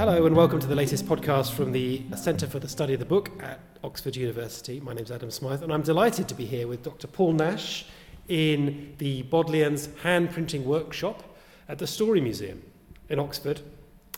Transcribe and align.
Hello, 0.00 0.24
and 0.24 0.34
welcome 0.34 0.58
to 0.58 0.66
the 0.66 0.74
latest 0.74 1.04
podcast 1.04 1.52
from 1.52 1.72
the 1.72 2.02
Centre 2.16 2.46
for 2.46 2.58
the 2.58 2.66
Study 2.66 2.94
of 2.94 3.00
the 3.00 3.04
Book 3.04 3.30
at 3.42 3.60
Oxford 3.84 4.16
University. 4.16 4.80
My 4.80 4.94
name 4.94 5.04
is 5.04 5.10
Adam 5.10 5.30
Smyth, 5.30 5.60
and 5.60 5.70
I'm 5.70 5.82
delighted 5.82 6.26
to 6.28 6.34
be 6.34 6.46
here 6.46 6.66
with 6.66 6.82
Dr. 6.82 7.06
Paul 7.06 7.34
Nash 7.34 7.84
in 8.26 8.94
the 8.96 9.20
Bodleian's 9.24 9.90
hand 10.02 10.30
printing 10.30 10.64
workshop 10.64 11.36
at 11.68 11.76
the 11.76 11.86
Story 11.86 12.22
Museum 12.22 12.62
in 13.10 13.18
Oxford. 13.18 13.60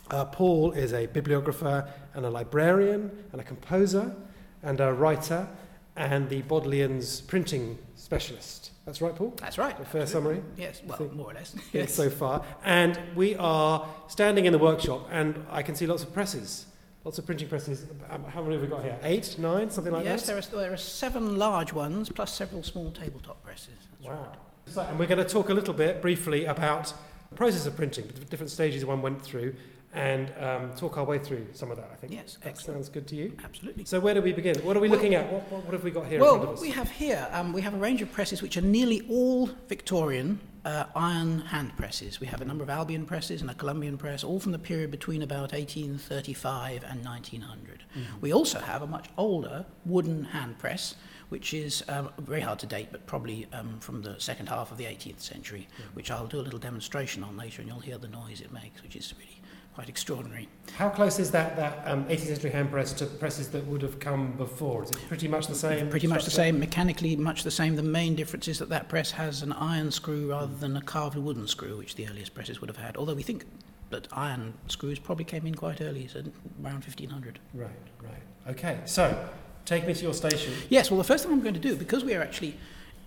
Uh, 0.09 0.23
Paul 0.23 0.71
is 0.71 0.93
a 0.93 1.07
bibliographer 1.07 1.85
and 2.13 2.25
a 2.25 2.29
librarian 2.29 3.11
and 3.33 3.41
a 3.41 3.43
composer 3.43 4.15
and 4.61 4.79
a 4.79 4.93
writer 4.93 5.49
and 5.95 6.29
the 6.29 6.41
Bodleian's 6.43 7.21
printing 7.21 7.77
specialist. 7.95 8.71
That's 8.85 9.01
right, 9.01 9.15
Paul? 9.15 9.33
That's 9.37 9.57
right. 9.57 9.79
A 9.79 9.85
fair 9.85 10.05
summary? 10.05 10.41
Yes, 10.57 10.81
well, 10.85 11.09
more 11.13 11.31
or 11.31 11.33
less. 11.33 11.55
Yes. 11.71 11.93
So 11.93 12.09
far. 12.09 12.43
And 12.65 12.99
we 13.15 13.35
are 13.35 13.87
standing 14.07 14.45
in 14.45 14.51
the 14.53 14.59
workshop, 14.59 15.07
and 15.11 15.45
I 15.49 15.61
can 15.61 15.75
see 15.75 15.85
lots 15.85 16.03
of 16.03 16.13
presses, 16.13 16.65
lots 17.05 17.17
of 17.17 17.25
printing 17.25 17.47
presses. 17.47 17.85
Um, 18.09 18.23
How 18.25 18.41
many 18.41 18.53
have 18.55 18.61
we 18.61 18.67
got 18.67 18.83
here? 18.83 18.97
Eight, 19.03 19.37
nine, 19.39 19.69
something 19.69 19.93
like 19.93 20.03
yes, 20.03 20.25
that? 20.25 20.27
there 20.27 20.37
are, 20.59 20.63
there 20.63 20.73
are 20.73 20.77
seven 20.77 21.37
large 21.37 21.71
ones 21.71 22.09
plus 22.09 22.33
several 22.33 22.63
small 22.63 22.91
tabletop 22.91 23.41
presses. 23.43 23.69
That's 24.01 24.07
Wow. 24.07 24.23
right. 24.27 24.37
So, 24.73 24.81
and 24.81 24.97
we're 24.97 25.07
going 25.07 25.23
to 25.25 25.29
talk 25.29 25.49
a 25.49 25.53
little 25.53 25.73
bit 25.73 26.01
briefly 26.01 26.45
about 26.45 26.93
the 27.29 27.35
process 27.35 27.65
of 27.65 27.75
printing, 27.75 28.07
the 28.07 28.25
different 28.25 28.49
stages 28.49 28.85
one 28.85 29.01
went 29.01 29.21
through, 29.21 29.55
and 29.93 30.31
um, 30.39 30.71
talk 30.75 30.97
our 30.97 31.03
way 31.05 31.19
through 31.19 31.45
some 31.53 31.69
of 31.69 31.77
that, 31.77 31.89
I 31.91 31.95
think. 31.95 32.13
Yes, 32.13 32.37
That 32.41 32.49
excellent. 32.49 32.77
sounds 32.77 32.89
good 32.89 33.07
to 33.07 33.15
you. 33.15 33.37
Absolutely. 33.43 33.85
So, 33.85 33.99
where 33.99 34.13
do 34.13 34.21
we 34.21 34.33
begin? 34.33 34.55
What 34.63 34.75
are 34.75 34.79
we 34.79 34.89
Well- 34.89 34.97
looking 34.97 35.13
at? 35.15 35.31
What, 35.31 35.51
what, 35.51 35.65
what 35.65 35.73
have 35.73 35.83
we 35.83 35.91
got 35.91 36.05
here 36.07 36.15
in 36.15 36.21
Well, 36.21 36.35
front 36.35 36.43
of 36.49 36.55
what 36.55 36.61
we 36.61 36.71
have 36.71 36.89
here, 36.89 37.27
um, 37.31 37.53
we 37.53 37.61
have 37.61 37.73
a 37.73 37.77
range 37.77 38.01
of 38.01 38.11
presses 38.11 38.41
which 38.41 38.57
are 38.57 38.61
nearly 38.61 39.01
all 39.09 39.49
Victorian 39.67 40.39
uh, 40.65 40.85
iron 40.95 41.39
hand 41.41 41.75
presses. 41.77 42.19
We 42.19 42.27
have 42.27 42.41
a 42.41 42.45
number 42.45 42.63
of 42.63 42.69
Albion 42.69 43.05
presses 43.05 43.41
and 43.41 43.49
a 43.51 43.53
Columbian 43.53 43.97
press, 43.97 44.23
all 44.23 44.39
from 44.39 44.51
the 44.51 44.59
period 44.59 44.89
between 44.91 45.21
about 45.21 45.51
1835 45.51 46.83
and 46.89 47.03
1900. 47.05 47.83
Mm-hmm. 47.97 48.21
We 48.21 48.33
also 48.33 48.59
have 48.59 48.81
a 48.81 48.87
much 48.87 49.07
older 49.17 49.65
wooden 49.85 50.23
hand 50.23 50.57
press, 50.57 50.95
which 51.29 51.53
is 51.53 51.83
um, 51.89 52.09
very 52.19 52.41
hard 52.41 52.59
to 52.59 52.65
date, 52.65 52.89
but 52.91 53.05
probably 53.05 53.47
um, 53.53 53.79
from 53.79 54.01
the 54.01 54.19
second 54.19 54.47
half 54.49 54.71
of 54.71 54.77
the 54.77 54.85
18th 54.85 55.19
century, 55.21 55.67
which 55.93 56.11
I'll 56.11 56.27
do 56.27 56.39
a 56.39 56.41
little 56.41 56.59
demonstration 56.59 57.23
on 57.23 57.35
later, 57.37 57.61
and 57.61 57.69
you'll 57.69 57.79
hear 57.79 57.97
the 57.97 58.07
noise 58.07 58.41
it 58.41 58.51
makes, 58.53 58.81
which 58.83 58.95
is 58.95 59.13
really 59.17 59.41
quite 59.73 59.89
extraordinary. 59.89 60.47
How 60.77 60.89
close 60.89 61.19
is 61.19 61.31
that, 61.31 61.55
that 61.55 61.81
um, 61.85 62.05
18th 62.05 62.19
century 62.19 62.51
hand 62.51 62.71
press 62.71 62.93
to 62.93 63.05
presses 63.05 63.49
that 63.49 63.65
would 63.67 63.81
have 63.81 63.99
come 63.99 64.33
before? 64.33 64.83
Is 64.83 64.91
it 64.91 64.99
pretty 65.07 65.27
much 65.27 65.47
the 65.47 65.55
same? 65.55 65.89
Pretty 65.89 66.07
much 66.07 66.25
the 66.25 66.31
same, 66.31 66.59
mechanically 66.59 67.15
much 67.15 67.43
the 67.43 67.51
same. 67.51 67.75
The 67.75 67.83
main 67.83 68.15
difference 68.15 68.47
is 68.47 68.59
that 68.59 68.69
that 68.69 68.87
press 68.87 69.11
has 69.11 69.41
an 69.41 69.51
iron 69.53 69.91
screw 69.91 70.29
rather 70.29 70.53
than 70.53 70.77
a 70.77 70.81
carved 70.81 71.17
wooden 71.17 71.47
screw, 71.47 71.77
which 71.77 71.95
the 71.95 72.07
earliest 72.07 72.33
presses 72.33 72.61
would 72.61 72.69
have 72.69 72.77
had. 72.77 72.97
Although 72.97 73.15
we 73.15 73.23
think 73.23 73.45
that 73.89 74.07
iron 74.11 74.53
screws 74.67 74.99
probably 74.99 75.25
came 75.25 75.45
in 75.45 75.55
quite 75.55 75.81
early, 75.81 76.07
so 76.07 76.19
around 76.63 76.83
1500. 76.83 77.39
Right, 77.53 77.69
right. 78.01 78.13
Okay, 78.47 78.79
so 78.85 79.29
take 79.65 79.87
me 79.87 79.93
to 79.93 80.03
your 80.03 80.13
station. 80.13 80.53
Yes, 80.69 80.91
well, 80.91 80.97
the 80.97 81.03
first 81.03 81.23
thing 81.23 81.33
I'm 81.33 81.41
going 81.41 81.53
to 81.53 81.59
do, 81.59 81.75
because 81.75 82.03
we 82.03 82.13
are 82.13 82.21
actually, 82.21 82.57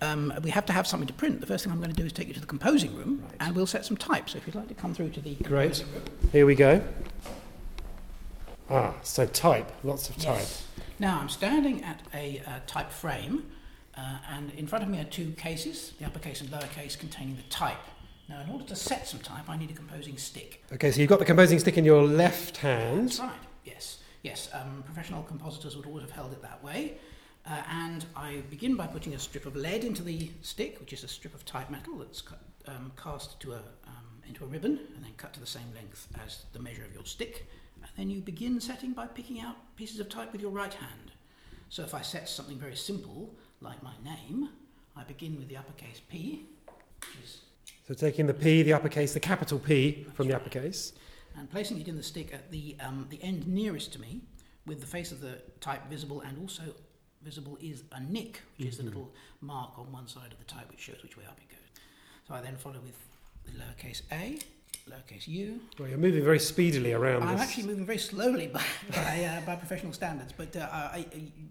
um, 0.01 0.33
we 0.43 0.49
have 0.51 0.65
to 0.67 0.73
have 0.73 0.85
something 0.87 1.07
to 1.07 1.13
print, 1.13 1.39
the 1.41 1.47
first 1.47 1.63
thing 1.63 1.73
I'm 1.73 1.79
going 1.79 1.89
to 1.93 1.95
do 1.95 2.05
is 2.05 2.13
take 2.13 2.27
you 2.27 2.33
to 2.33 2.39
the 2.39 2.45
composing 2.45 2.95
room 2.95 3.21
Right. 3.23 3.35
and 3.39 3.55
we'll 3.55 3.65
set 3.67 3.85
some 3.85 3.97
type. 3.97 4.29
So 4.29 4.37
if 4.37 4.45
you'd 4.47 4.55
like 4.55 4.67
to 4.67 4.73
come 4.73 4.93
through 4.93 5.09
to 5.11 5.21
the. 5.21 5.35
Great. 5.35 5.83
Here 6.31 6.45
we 6.45 6.55
go. 6.55 6.81
Ah, 8.69 8.93
so 9.03 9.25
type, 9.25 9.71
lots 9.83 10.09
of 10.09 10.17
type. 10.17 10.39
Yes. 10.39 10.67
Now 10.99 11.19
I'm 11.19 11.29
standing 11.29 11.83
at 11.83 12.01
a 12.13 12.41
uh, 12.45 12.59
type 12.67 12.91
frame, 12.91 13.45
uh, 13.95 14.17
and 14.29 14.51
in 14.51 14.67
front 14.67 14.83
of 14.83 14.89
me 14.89 14.99
are 14.99 15.05
two 15.05 15.31
cases, 15.37 15.93
the 15.99 16.05
uppercase 16.05 16.41
and 16.41 16.49
lowercase, 16.49 16.97
containing 16.97 17.35
the 17.37 17.43
type. 17.43 17.77
Now, 18.29 18.41
in 18.41 18.49
order 18.49 18.65
to 18.65 18.75
set 18.75 19.07
some 19.07 19.21
type, 19.21 19.47
I 19.49 19.55
need 19.55 19.69
a 19.71 19.73
composing 19.73 20.17
stick. 20.17 20.61
Okay, 20.73 20.91
so 20.91 20.99
you've 20.99 21.09
got 21.09 21.19
the 21.19 21.25
composing 21.25 21.59
stick 21.59 21.77
in 21.77 21.85
your 21.85 22.03
left 22.03 22.57
hand. 22.57 23.07
That's 23.07 23.19
right. 23.21 23.31
Yes. 23.63 23.99
Yes. 24.21 24.49
Um, 24.53 24.83
professional 24.85 25.23
compositors 25.23 25.77
would 25.77 25.85
always 25.85 26.01
have 26.01 26.11
held 26.11 26.33
it 26.33 26.41
that 26.41 26.61
way. 26.61 26.97
Uh, 27.49 27.61
and 27.71 28.05
I 28.15 28.41
begin 28.49 28.75
by 28.75 28.87
putting 28.87 29.13
a 29.13 29.19
strip 29.19 29.45
of 29.45 29.55
lead 29.55 29.85
into 29.85 30.03
the 30.03 30.31
stick, 30.41 30.79
which 30.81 30.91
is 30.91 31.03
a 31.05 31.07
strip 31.07 31.33
of 31.33 31.45
type 31.45 31.69
metal 31.69 31.97
that's 31.97 32.21
cut, 32.21 32.41
um, 32.67 32.91
cast 33.01 33.39
to 33.39 33.53
a, 33.53 33.57
um, 33.85 34.21
into 34.27 34.43
a 34.43 34.47
ribbon 34.47 34.79
and 34.95 35.03
then 35.03 35.13
cut 35.15 35.33
to 35.33 35.39
the 35.39 35.45
same 35.45 35.73
length 35.73 36.09
as 36.25 36.43
the 36.51 36.59
measure 36.59 36.83
of 36.83 36.93
your 36.93 37.05
stick. 37.05 37.47
And 37.81 37.89
then 37.95 38.09
you 38.09 38.19
begin 38.19 38.59
setting 38.59 38.91
by 38.91 39.07
picking 39.07 39.39
out 39.39 39.55
pieces 39.77 40.01
of 40.01 40.09
type 40.09 40.33
with 40.33 40.41
your 40.41 40.51
right 40.51 40.73
hand. 40.73 41.11
So 41.69 41.83
if 41.83 41.93
I 41.93 42.01
set 42.01 42.27
something 42.27 42.57
very 42.57 42.75
simple, 42.75 43.33
like 43.61 43.81
my 43.81 43.93
name, 44.03 44.49
I 44.97 45.03
begin 45.03 45.37
with 45.37 45.47
the 45.47 45.55
uppercase 45.55 46.01
P, 46.09 46.47
which 46.99 47.23
is 47.23 47.41
So 47.87 47.93
taking 47.93 48.27
the 48.27 48.33
P, 48.33 48.61
the 48.63 48.73
uppercase, 48.73 49.13
the 49.13 49.21
capital 49.21 49.59
P 49.59 50.05
from 50.15 50.27
the 50.27 50.35
uppercase. 50.35 50.91
and 51.37 51.49
placing 51.49 51.79
it 51.79 51.87
in 51.87 51.95
the 51.95 52.03
stick 52.03 52.33
at 52.33 52.51
the, 52.51 52.75
um, 52.81 53.05
the 53.09 53.21
end 53.23 53.47
nearest 53.47 53.93
to 53.93 54.01
me, 54.01 54.21
with 54.65 54.81
the 54.81 54.87
face 54.87 55.11
of 55.13 55.21
the 55.21 55.39
type 55.61 55.87
visible, 55.89 56.21
and 56.21 56.37
also 56.39 56.63
visible 57.21 57.57
is 57.61 57.83
a 57.91 57.99
nick, 57.99 58.41
which 58.57 58.67
is 58.67 58.77
the 58.77 58.83
mm-hmm. 58.83 58.89
little 58.89 59.13
mark 59.41 59.77
on 59.77 59.91
one 59.91 60.07
side 60.07 60.31
of 60.31 60.39
the 60.39 60.45
type 60.45 60.69
which 60.69 60.79
shows 60.79 61.01
which 61.03 61.17
way 61.17 61.23
up 61.25 61.37
it 61.37 61.49
goes. 61.49 61.83
So 62.27 62.33
I 62.33 62.41
then 62.41 62.55
follow 62.55 62.79
with 62.83 62.97
the 63.45 63.51
lowercase 63.51 64.01
a, 64.11 64.39
lowercase 64.87 65.27
u. 65.27 65.59
Well, 65.79 65.87
you're 65.87 65.97
moving 65.97 66.23
very 66.23 66.39
speedily 66.39 66.93
around 66.93 67.23
I'm 67.23 67.33
this. 67.37 67.41
actually 67.47 67.63
moving 67.67 67.85
very 67.85 67.97
slowly 67.97 68.47
by, 68.47 68.63
by, 68.91 69.23
uh, 69.23 69.45
by 69.45 69.55
professional 69.55 69.93
standards, 69.93 70.33
but 70.35 70.55
uh, 70.55 70.67
I, 70.71 71.05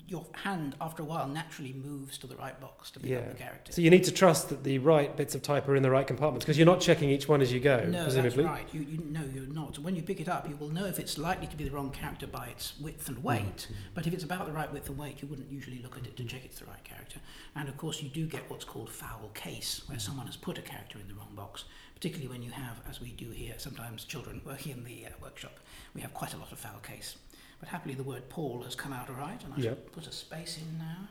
your 0.09 0.25
hand, 0.33 0.77
after 0.81 1.03
a 1.03 1.07
while, 1.07 1.27
naturally 1.29 1.73
moves 1.73 2.19
to 2.19 2.27
the 2.27 2.37
right 2.37 2.59
box 2.61 2.91
to 2.93 3.01
pick 3.01 3.11
Yeah. 3.11 3.19
up 3.19 3.29
the 3.31 3.35
character. 3.35 3.73
So 3.73 3.81
you 3.81 3.91
need 3.91 4.05
to 4.05 4.13
trust 4.13 4.49
that 4.51 4.65
the 4.65 4.79
right 4.79 5.15
bits 5.17 5.35
of 5.35 5.43
type 5.43 5.69
are 5.69 5.77
in 5.77 5.83
the 5.83 5.91
right 5.91 6.07
compartments 6.07 6.45
because 6.45 6.59
you're 6.59 6.67
not 6.67 6.81
checking 6.81 7.11
each 7.11 7.29
one 7.29 7.41
as 7.43 7.53
you 7.53 7.61
go, 7.61 7.85
No, 7.87 8.05
presumably. 8.05 8.45
that's 8.45 8.59
right. 8.61 8.69
You, 8.73 8.81
you, 8.81 8.99
no, 9.11 9.23
you're 9.35 9.47
not. 9.47 9.79
When 9.79 9.97
you 9.97 10.03
pick 10.03 10.21
it 10.21 10.29
up, 10.29 10.49
you 10.49 10.57
will 10.57 10.69
know 10.71 10.87
if 10.87 10.99
it's 10.99 11.19
likely 11.19 11.47
to 11.49 11.57
be 11.57 11.65
the 11.65 11.71
wrong 11.71 11.91
character 11.91 12.27
by 12.27 12.47
its 12.49 12.75
width 12.81 13.09
and 13.09 13.23
weight. 13.23 13.69
But 13.95 14.07
if 14.07 14.13
it's 14.15 14.25
about 14.25 14.47
the 14.47 14.53
right 14.53 14.73
width 14.73 14.89
and 14.89 14.99
weight, 14.99 15.21
you 15.23 15.29
wouldn't 15.29 15.51
usually 15.51 15.81
look 15.83 15.97
at 15.97 16.07
it 16.07 16.17
to 16.17 16.25
check 16.25 16.45
it's 16.45 16.61
the 16.61 16.67
right 16.67 16.83
character. 16.85 17.19
And 17.55 17.69
of 17.69 17.77
course, 17.77 18.03
you 18.03 18.09
do 18.09 18.27
get 18.27 18.49
what's 18.51 18.65
called 18.65 18.91
foul 18.91 19.31
case, 19.35 19.83
where 19.87 19.99
someone 19.99 20.27
has 20.27 20.37
put 20.37 20.59
a 20.59 20.63
character 20.63 20.99
in 20.99 21.09
the 21.09 21.15
wrong 21.15 21.35
box. 21.35 21.65
Particularly 21.97 22.29
when 22.31 22.43
you 22.43 22.51
have, 22.51 22.79
as 22.91 23.01
we 23.01 23.09
do 23.13 23.31
here, 23.31 23.55
sometimes 23.57 24.05
children 24.05 24.43
working 24.45 24.73
in 24.73 24.85
the 24.85 25.07
uh, 25.07 25.11
workshop, 25.23 25.59
we 25.95 26.03
have 26.03 26.13
quite 26.13 26.35
a 26.35 26.37
lot 26.37 26.53
of 26.53 26.59
foul 26.59 26.79
case. 26.81 27.17
But 27.59 27.71
happily, 27.71 27.95
the 27.95 28.03
word 28.03 28.29
Paul 28.29 28.63
has 28.65 28.75
come 28.75 28.93
out 28.93 29.09
all 29.09 29.17
right, 29.17 29.43
and 29.43 29.53
I 29.55 29.57
shall 29.57 29.65
Yep. 29.65 29.93
put 29.93 30.07
a 30.07 30.13
space 30.13 30.59
in 30.59 30.77
now, 30.79 31.09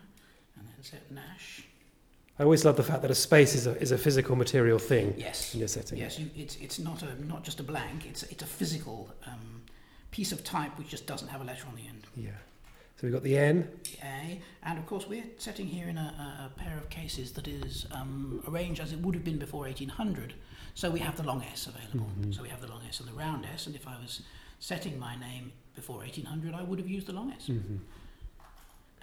and 0.55 0.67
then 0.67 0.83
set 0.83 1.11
Nash. 1.11 1.63
I 2.37 2.43
always 2.43 2.63
love 2.65 2.77
the 2.77 2.83
fact 2.83 3.01
that 3.01 3.09
a 3.09 3.15
space 3.15 3.55
is 3.55 3.65
a, 3.65 3.75
is 3.81 3.91
a 3.91 3.97
physical 3.97 4.35
material 4.35 4.77
thing 4.77 5.15
Yes. 5.17 5.55
in 5.55 5.59
your 5.59 5.67
setting. 5.69 5.97
Yes, 5.97 6.19
you, 6.19 6.29
it's, 6.35 6.55
it's 6.57 6.77
not, 6.77 7.01
a, 7.01 7.25
not 7.25 7.43
just 7.43 7.59
a 7.59 7.63
blank, 7.63 8.05
it's, 8.05 8.21
it's 8.23 8.43
a 8.43 8.47
physical 8.47 9.09
um, 9.25 9.63
piece 10.11 10.31
of 10.31 10.43
type 10.43 10.77
which 10.77 10.89
just 10.89 11.07
doesn't 11.07 11.29
have 11.29 11.41
a 11.41 11.45
letter 11.45 11.65
on 11.67 11.75
the 11.75 11.87
end. 11.87 12.03
Yeah. 12.15 12.29
So 12.97 13.07
we've 13.07 13.11
got 13.13 13.23
the 13.23 13.37
N. 13.37 13.67
The 13.83 14.05
A, 14.05 14.41
and 14.63 14.77
of 14.77 14.85
course 14.85 15.07
we're 15.07 15.23
setting 15.39 15.65
here 15.65 15.87
in 15.89 15.97
a, 15.97 16.01
a, 16.01 16.45
a 16.45 16.59
pair 16.59 16.77
of 16.77 16.89
cases 16.91 17.31
that 17.33 17.47
is 17.47 17.87
um, 17.91 18.43
arranged 18.47 18.79
as 18.79 18.93
it 18.93 18.99
would 18.99 19.15
have 19.15 19.23
been 19.23 19.39
before 19.39 19.61
1800. 19.63 20.33
So 20.75 20.91
we 20.91 20.99
have 20.99 21.15
the 21.17 21.23
long 21.23 21.41
S 21.51 21.67
available. 21.67 22.09
So 22.31 22.41
we 22.43 22.49
have 22.49 22.61
the 22.61 22.67
long 22.67 22.81
S 22.87 22.99
and 22.99 23.09
the 23.09 23.13
round 23.13 23.45
S, 23.53 23.65
and 23.67 23.75
if 23.75 23.87
I 23.87 23.95
was 24.01 24.21
setting 24.59 24.99
my 24.99 25.15
name 25.17 25.51
before 25.73 25.97
1800, 25.97 26.53
I 26.53 26.63
would 26.63 26.79
have 26.79 26.89
used 26.89 27.07
the 27.07 27.13
long 27.13 27.31
S 27.31 27.47
Mm-hmm. 27.47 27.77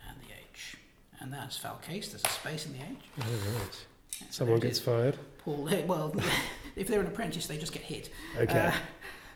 and 0.08 0.16
the 0.20 0.32
H. 0.52 0.76
And 1.20 1.32
that's 1.32 1.56
foul 1.56 1.76
case, 1.78 2.08
there's 2.10 2.24
a 2.24 2.28
space 2.28 2.66
in 2.66 2.72
the 2.74 2.78
H. 2.78 2.84
Oh, 3.20 3.24
right. 3.58 3.74
So 4.20 4.26
Someone 4.30 4.60
gets 4.60 4.78
fired. 4.78 5.18
Paul, 5.38 5.68
well, 5.86 6.14
if 6.76 6.88
they're 6.88 7.00
an 7.00 7.06
apprentice, 7.06 7.46
they 7.46 7.56
just 7.58 7.72
get 7.72 7.82
hit. 7.82 8.10
Okay. 8.38 8.58
Uh, 8.66 8.72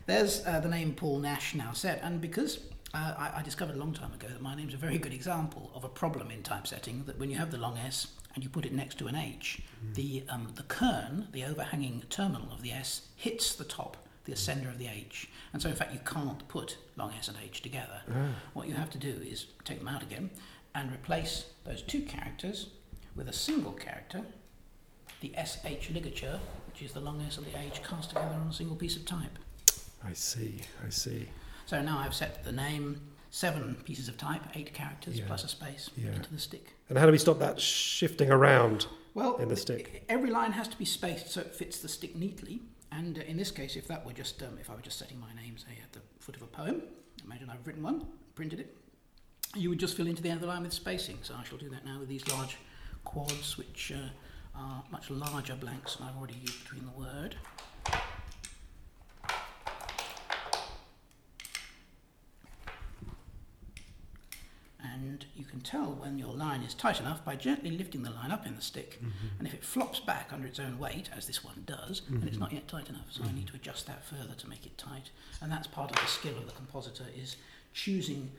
there's 0.05 0.45
uh, 0.45 0.59
the 0.59 0.69
name 0.69 0.93
Paul 0.93 1.19
Nash 1.19 1.55
now 1.55 1.71
set, 1.73 2.01
and 2.03 2.21
because 2.21 2.59
uh, 2.93 3.13
I, 3.17 3.39
I 3.39 3.41
discovered 3.41 3.75
a 3.75 3.79
long 3.79 3.93
time 3.93 4.13
ago 4.13 4.27
that 4.27 4.41
my 4.41 4.55
name's 4.55 4.73
a 4.73 4.77
very 4.77 4.97
good 4.99 5.13
example 5.13 5.71
of 5.75 5.83
a 5.83 5.89
problem 5.89 6.29
in 6.31 6.43
typesetting, 6.43 7.03
that 7.05 7.17
when 7.19 7.29
you 7.31 7.37
have 7.37 7.49
the 7.51 7.57
long 7.57 7.77
S 7.79 8.07
and 8.37 8.43
you 8.43 8.51
put 8.51 8.67
it 8.67 8.71
next 8.71 8.99
to 8.99 9.07
an 9.07 9.15
H, 9.15 9.61
the, 9.95 10.23
um, 10.29 10.49
the 10.53 10.61
kern, 10.61 11.27
the 11.31 11.43
overhanging 11.43 12.03
terminal 12.11 12.51
of 12.53 12.61
the 12.61 12.71
S, 12.71 13.07
hits 13.15 13.55
the 13.55 13.63
top, 13.63 13.97
the 14.25 14.31
ascender 14.31 14.69
of 14.69 14.77
the 14.77 14.85
H. 14.87 15.27
And 15.53 15.59
so, 15.59 15.69
in 15.69 15.75
fact, 15.75 15.91
you 15.91 15.99
can't 16.05 16.47
put 16.47 16.77
long 16.97 17.11
S 17.17 17.29
and 17.29 17.37
H 17.43 17.63
together. 17.63 17.99
Ah. 18.13 18.27
What 18.53 18.67
you 18.67 18.75
have 18.75 18.91
to 18.91 18.99
do 18.99 19.09
is 19.27 19.47
take 19.63 19.79
them 19.79 19.87
out 19.87 20.03
again 20.03 20.29
and 20.75 20.91
replace 20.93 21.45
those 21.63 21.81
two 21.81 22.03
characters 22.03 22.67
with 23.15 23.27
a 23.27 23.33
single 23.33 23.71
character, 23.71 24.21
the 25.21 25.33
SH 25.43 25.89
ligature, 25.89 26.39
which 26.67 26.83
is 26.83 26.91
the 26.93 26.99
long 26.99 27.19
S 27.25 27.39
and 27.39 27.47
the 27.47 27.57
H 27.59 27.81
cast 27.83 28.09
together 28.09 28.35
on 28.39 28.49
a 28.49 28.53
single 28.53 28.75
piece 28.75 28.95
of 28.97 29.03
type. 29.05 29.39
I 30.05 30.13
see. 30.13 30.61
I 30.85 30.89
see. 30.91 31.27
So 31.65 31.81
now 31.81 31.97
I've 31.97 32.13
set 32.13 32.43
the 32.43 32.51
name, 32.51 33.01
seven 33.31 33.77
pieces 33.83 34.07
of 34.07 34.17
type, 34.19 34.43
eight 34.53 34.75
characters 34.75 35.17
Yeah. 35.17 35.25
plus 35.25 35.43
a 35.43 35.47
space 35.47 35.89
Yeah. 35.97 36.11
into 36.11 36.31
the 36.31 36.37
stick. 36.37 36.73
And 36.89 36.97
how 36.97 37.05
do 37.05 37.11
we 37.11 37.17
stop 37.17 37.39
that 37.39 37.59
shifting 37.59 38.31
around? 38.31 38.87
Well, 39.13 39.37
In 39.37 39.49
the 39.49 39.55
stick. 39.55 40.03
Every 40.09 40.29
line 40.29 40.51
has 40.51 40.67
to 40.67 40.77
be 40.77 40.85
spaced 40.85 41.31
so 41.31 41.41
it 41.41 41.55
fits 41.55 41.79
the 41.79 41.87
stick 41.87 42.15
neatly. 42.15 42.61
And 42.91 43.17
uh, 43.17 43.21
in 43.23 43.35
this 43.35 43.51
case, 43.51 43.75
if 43.75 43.87
that 43.87 44.05
were 44.05 44.13
just, 44.13 44.41
um, 44.43 44.57
if 44.61 44.69
I 44.69 44.75
were 44.75 44.81
just 44.81 44.99
setting 44.99 45.19
my 45.19 45.33
name, 45.41 45.57
say 45.57 45.77
at 45.83 45.91
the 45.91 45.99
foot 46.19 46.35
of 46.35 46.43
a 46.43 46.47
poem, 46.47 46.83
imagine 47.25 47.49
I've 47.49 47.65
written 47.65 47.83
one, 47.83 48.05
printed 48.35 48.59
it, 48.59 48.77
you 49.55 49.69
would 49.69 49.79
just 49.79 49.97
fill 49.97 50.07
into 50.07 50.21
the 50.21 50.29
end 50.29 50.37
of 50.37 50.41
the 50.41 50.47
line 50.47 50.63
with 50.63 50.73
spacing. 50.73 51.17
So 51.23 51.33
I 51.37 51.43
shall 51.43 51.57
do 51.57 51.69
that 51.69 51.83
now 51.83 51.99
with 51.99 52.09
these 52.09 52.27
large 52.27 52.57
quads, 53.03 53.57
which 53.57 53.91
uh, 53.93 54.09
are 54.55 54.83
much 54.91 55.09
larger 55.09 55.55
blanks 55.55 55.95
than 55.95 56.07
I've 56.07 56.15
already 56.17 56.35
used 56.35 56.63
between 56.63 56.85
the 56.85 56.91
word. 56.91 57.35
Tell 65.67 65.93
when 65.93 66.17
your 66.17 66.33
line 66.33 66.61
is 66.61 66.73
tight 66.73 66.99
enough 66.99 67.23
by 67.25 67.35
gently 67.35 67.71
lifting 67.71 68.03
the 68.03 68.09
line 68.09 68.31
up 68.31 68.45
in 68.45 68.55
the 68.55 68.61
stick. 68.61 68.99
Mm-hmm. 68.99 69.39
And 69.39 69.47
if 69.47 69.53
it 69.53 69.63
flops 69.63 69.99
back 69.99 70.29
under 70.31 70.47
its 70.47 70.59
own 70.59 70.79
weight, 70.79 71.09
as 71.15 71.27
this 71.27 71.43
one 71.43 71.63
does, 71.65 72.01
then 72.09 72.23
it's 72.23 72.31
mm-hmm. 72.31 72.39
not 72.39 72.53
yet 72.53 72.67
tight 72.67 72.89
enough. 72.89 73.07
So 73.09 73.23
I 73.23 73.33
need 73.33 73.47
to 73.47 73.55
adjust 73.55 73.85
that 73.87 74.05
further 74.05 74.33
to 74.37 74.49
make 74.49 74.65
it 74.65 74.77
tight. 74.77 75.09
And 75.41 75.51
that's 75.51 75.67
part 75.67 75.91
of 75.91 75.99
the 75.99 76.07
skill 76.07 76.37
of 76.37 76.45
the 76.45 76.53
compositor 76.53 77.05
is 77.21 77.35
choosing 77.73 78.31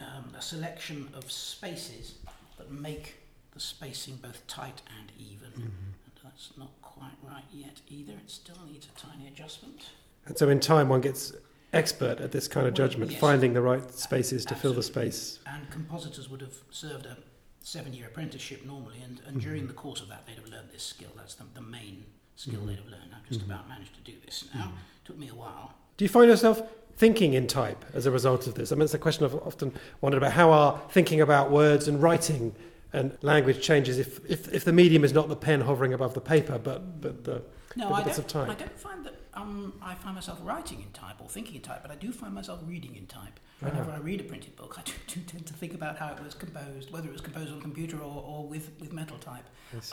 um, 0.00 0.32
a 0.36 0.42
selection 0.42 1.08
of 1.14 1.30
spaces 1.30 2.14
that 2.56 2.70
make 2.70 3.16
the 3.52 3.60
spacing 3.60 4.16
both 4.16 4.46
tight 4.46 4.80
and 4.98 5.12
even. 5.18 5.50
Mm-hmm. 5.50 5.62
And 5.62 6.14
that's 6.24 6.52
not 6.56 6.70
quite 6.80 7.16
right 7.22 7.44
yet 7.52 7.80
either. 7.88 8.12
It 8.12 8.30
still 8.30 8.58
needs 8.70 8.86
a 8.86 8.98
tiny 8.98 9.28
adjustment. 9.28 9.90
And 10.24 10.38
so 10.38 10.48
in 10.48 10.58
time, 10.58 10.88
one 10.88 11.02
gets 11.02 11.32
expert 11.72 12.20
at 12.20 12.32
this 12.32 12.48
kind 12.48 12.66
of 12.66 12.76
Well, 12.78 12.88
judgment, 12.88 13.10
yes. 13.12 13.20
finding 13.20 13.54
the 13.54 13.62
right 13.62 13.90
spaces 13.92 14.44
to 14.46 14.54
fill 14.54 14.72
the 14.72 14.82
space. 14.82 15.38
And 15.46 15.68
compositors 15.70 16.28
would 16.28 16.40
have 16.40 16.54
served 16.70 17.06
a 17.06 17.16
seven 17.62 17.92
year 17.92 18.06
apprenticeship 18.06 18.64
normally, 18.64 19.00
and, 19.02 19.20
and 19.26 19.36
mm-hmm. 19.36 19.38
during 19.38 19.66
the 19.66 19.72
course 19.72 20.00
of 20.00 20.08
that, 20.08 20.26
they'd 20.26 20.36
have 20.36 20.48
learned 20.48 20.70
this 20.72 20.82
skill. 20.82 21.10
That's 21.16 21.34
the, 21.34 21.44
the 21.54 21.60
main 21.60 22.04
skill 22.36 22.54
mm-hmm. 22.58 22.68
they'd 22.68 22.76
have 22.76 22.86
learned. 22.86 23.10
I've 23.14 23.28
just 23.28 23.40
mm-hmm. 23.40 23.50
about 23.50 23.68
managed 23.68 23.94
to 23.94 24.00
do 24.00 24.16
this 24.24 24.44
now. 24.54 24.72
Took 25.04 25.18
me 25.18 25.28
a 25.28 25.34
while. 25.34 25.74
Do 25.96 26.04
you 26.04 26.08
find 26.08 26.28
yourself 26.28 26.62
thinking 26.96 27.34
in 27.34 27.46
type 27.46 27.84
as 27.94 28.06
a 28.06 28.10
result 28.10 28.46
of 28.46 28.54
this? 28.54 28.72
I 28.72 28.74
mean, 28.74 28.82
it's 28.82 28.94
a 28.94 28.98
question 28.98 29.24
I've 29.24 29.34
often 29.34 29.72
wondered 30.00 30.18
about 30.18 30.32
how 30.32 30.50
our 30.50 30.80
thinking 30.90 31.20
about 31.20 31.50
words 31.50 31.88
and 31.88 32.02
writing 32.02 32.54
and 32.92 33.16
language 33.22 33.60
changes 33.60 33.98
if, 33.98 34.20
if, 34.30 34.52
if 34.52 34.64
the 34.64 34.72
medium 34.72 35.04
is 35.04 35.12
not 35.12 35.28
the 35.28 35.36
pen 35.36 35.60
hovering 35.60 35.92
above 35.92 36.14
the 36.14 36.20
paper, 36.20 36.58
but, 36.58 37.00
but 37.00 37.24
the, 37.24 37.42
No, 37.74 37.88
With 37.88 37.98
I 37.98 38.02
bits 38.04 38.16
don't, 38.16 38.32
of 38.32 38.46
type. 38.46 38.48
I 38.48 38.54
don't 38.54 38.78
find 38.78 39.04
that 39.04 39.25
um, 39.36 39.74
I 39.82 39.94
find 39.94 40.14
myself 40.14 40.38
writing 40.42 40.80
in 40.82 40.90
type 40.92 41.16
or 41.20 41.28
thinking 41.28 41.56
in 41.56 41.62
type, 41.62 41.82
but 41.82 41.90
I 41.90 41.94
do 41.96 42.10
find 42.12 42.32
myself 42.34 42.60
reading 42.66 42.96
in 42.96 43.06
type. 43.06 43.38
Whenever 43.60 43.90
I 43.90 43.96
read 43.98 44.20
a 44.20 44.24
printed 44.24 44.54
book, 44.56 44.76
I 44.78 44.82
do, 44.82 44.92
do 45.14 45.20
tend 45.20 45.46
to 45.46 45.54
think 45.54 45.72
about 45.74 45.96
how 45.96 46.08
it 46.12 46.22
was 46.22 46.34
composed, 46.34 46.92
whether 46.92 47.08
it 47.08 47.12
was 47.12 47.20
composed 47.22 47.50
on 47.52 47.58
a 47.58 47.60
computer 47.60 47.98
or, 47.98 48.22
or 48.26 48.46
with, 48.46 48.70
with 48.80 48.92
metal 48.92 49.16
type. 49.18 49.44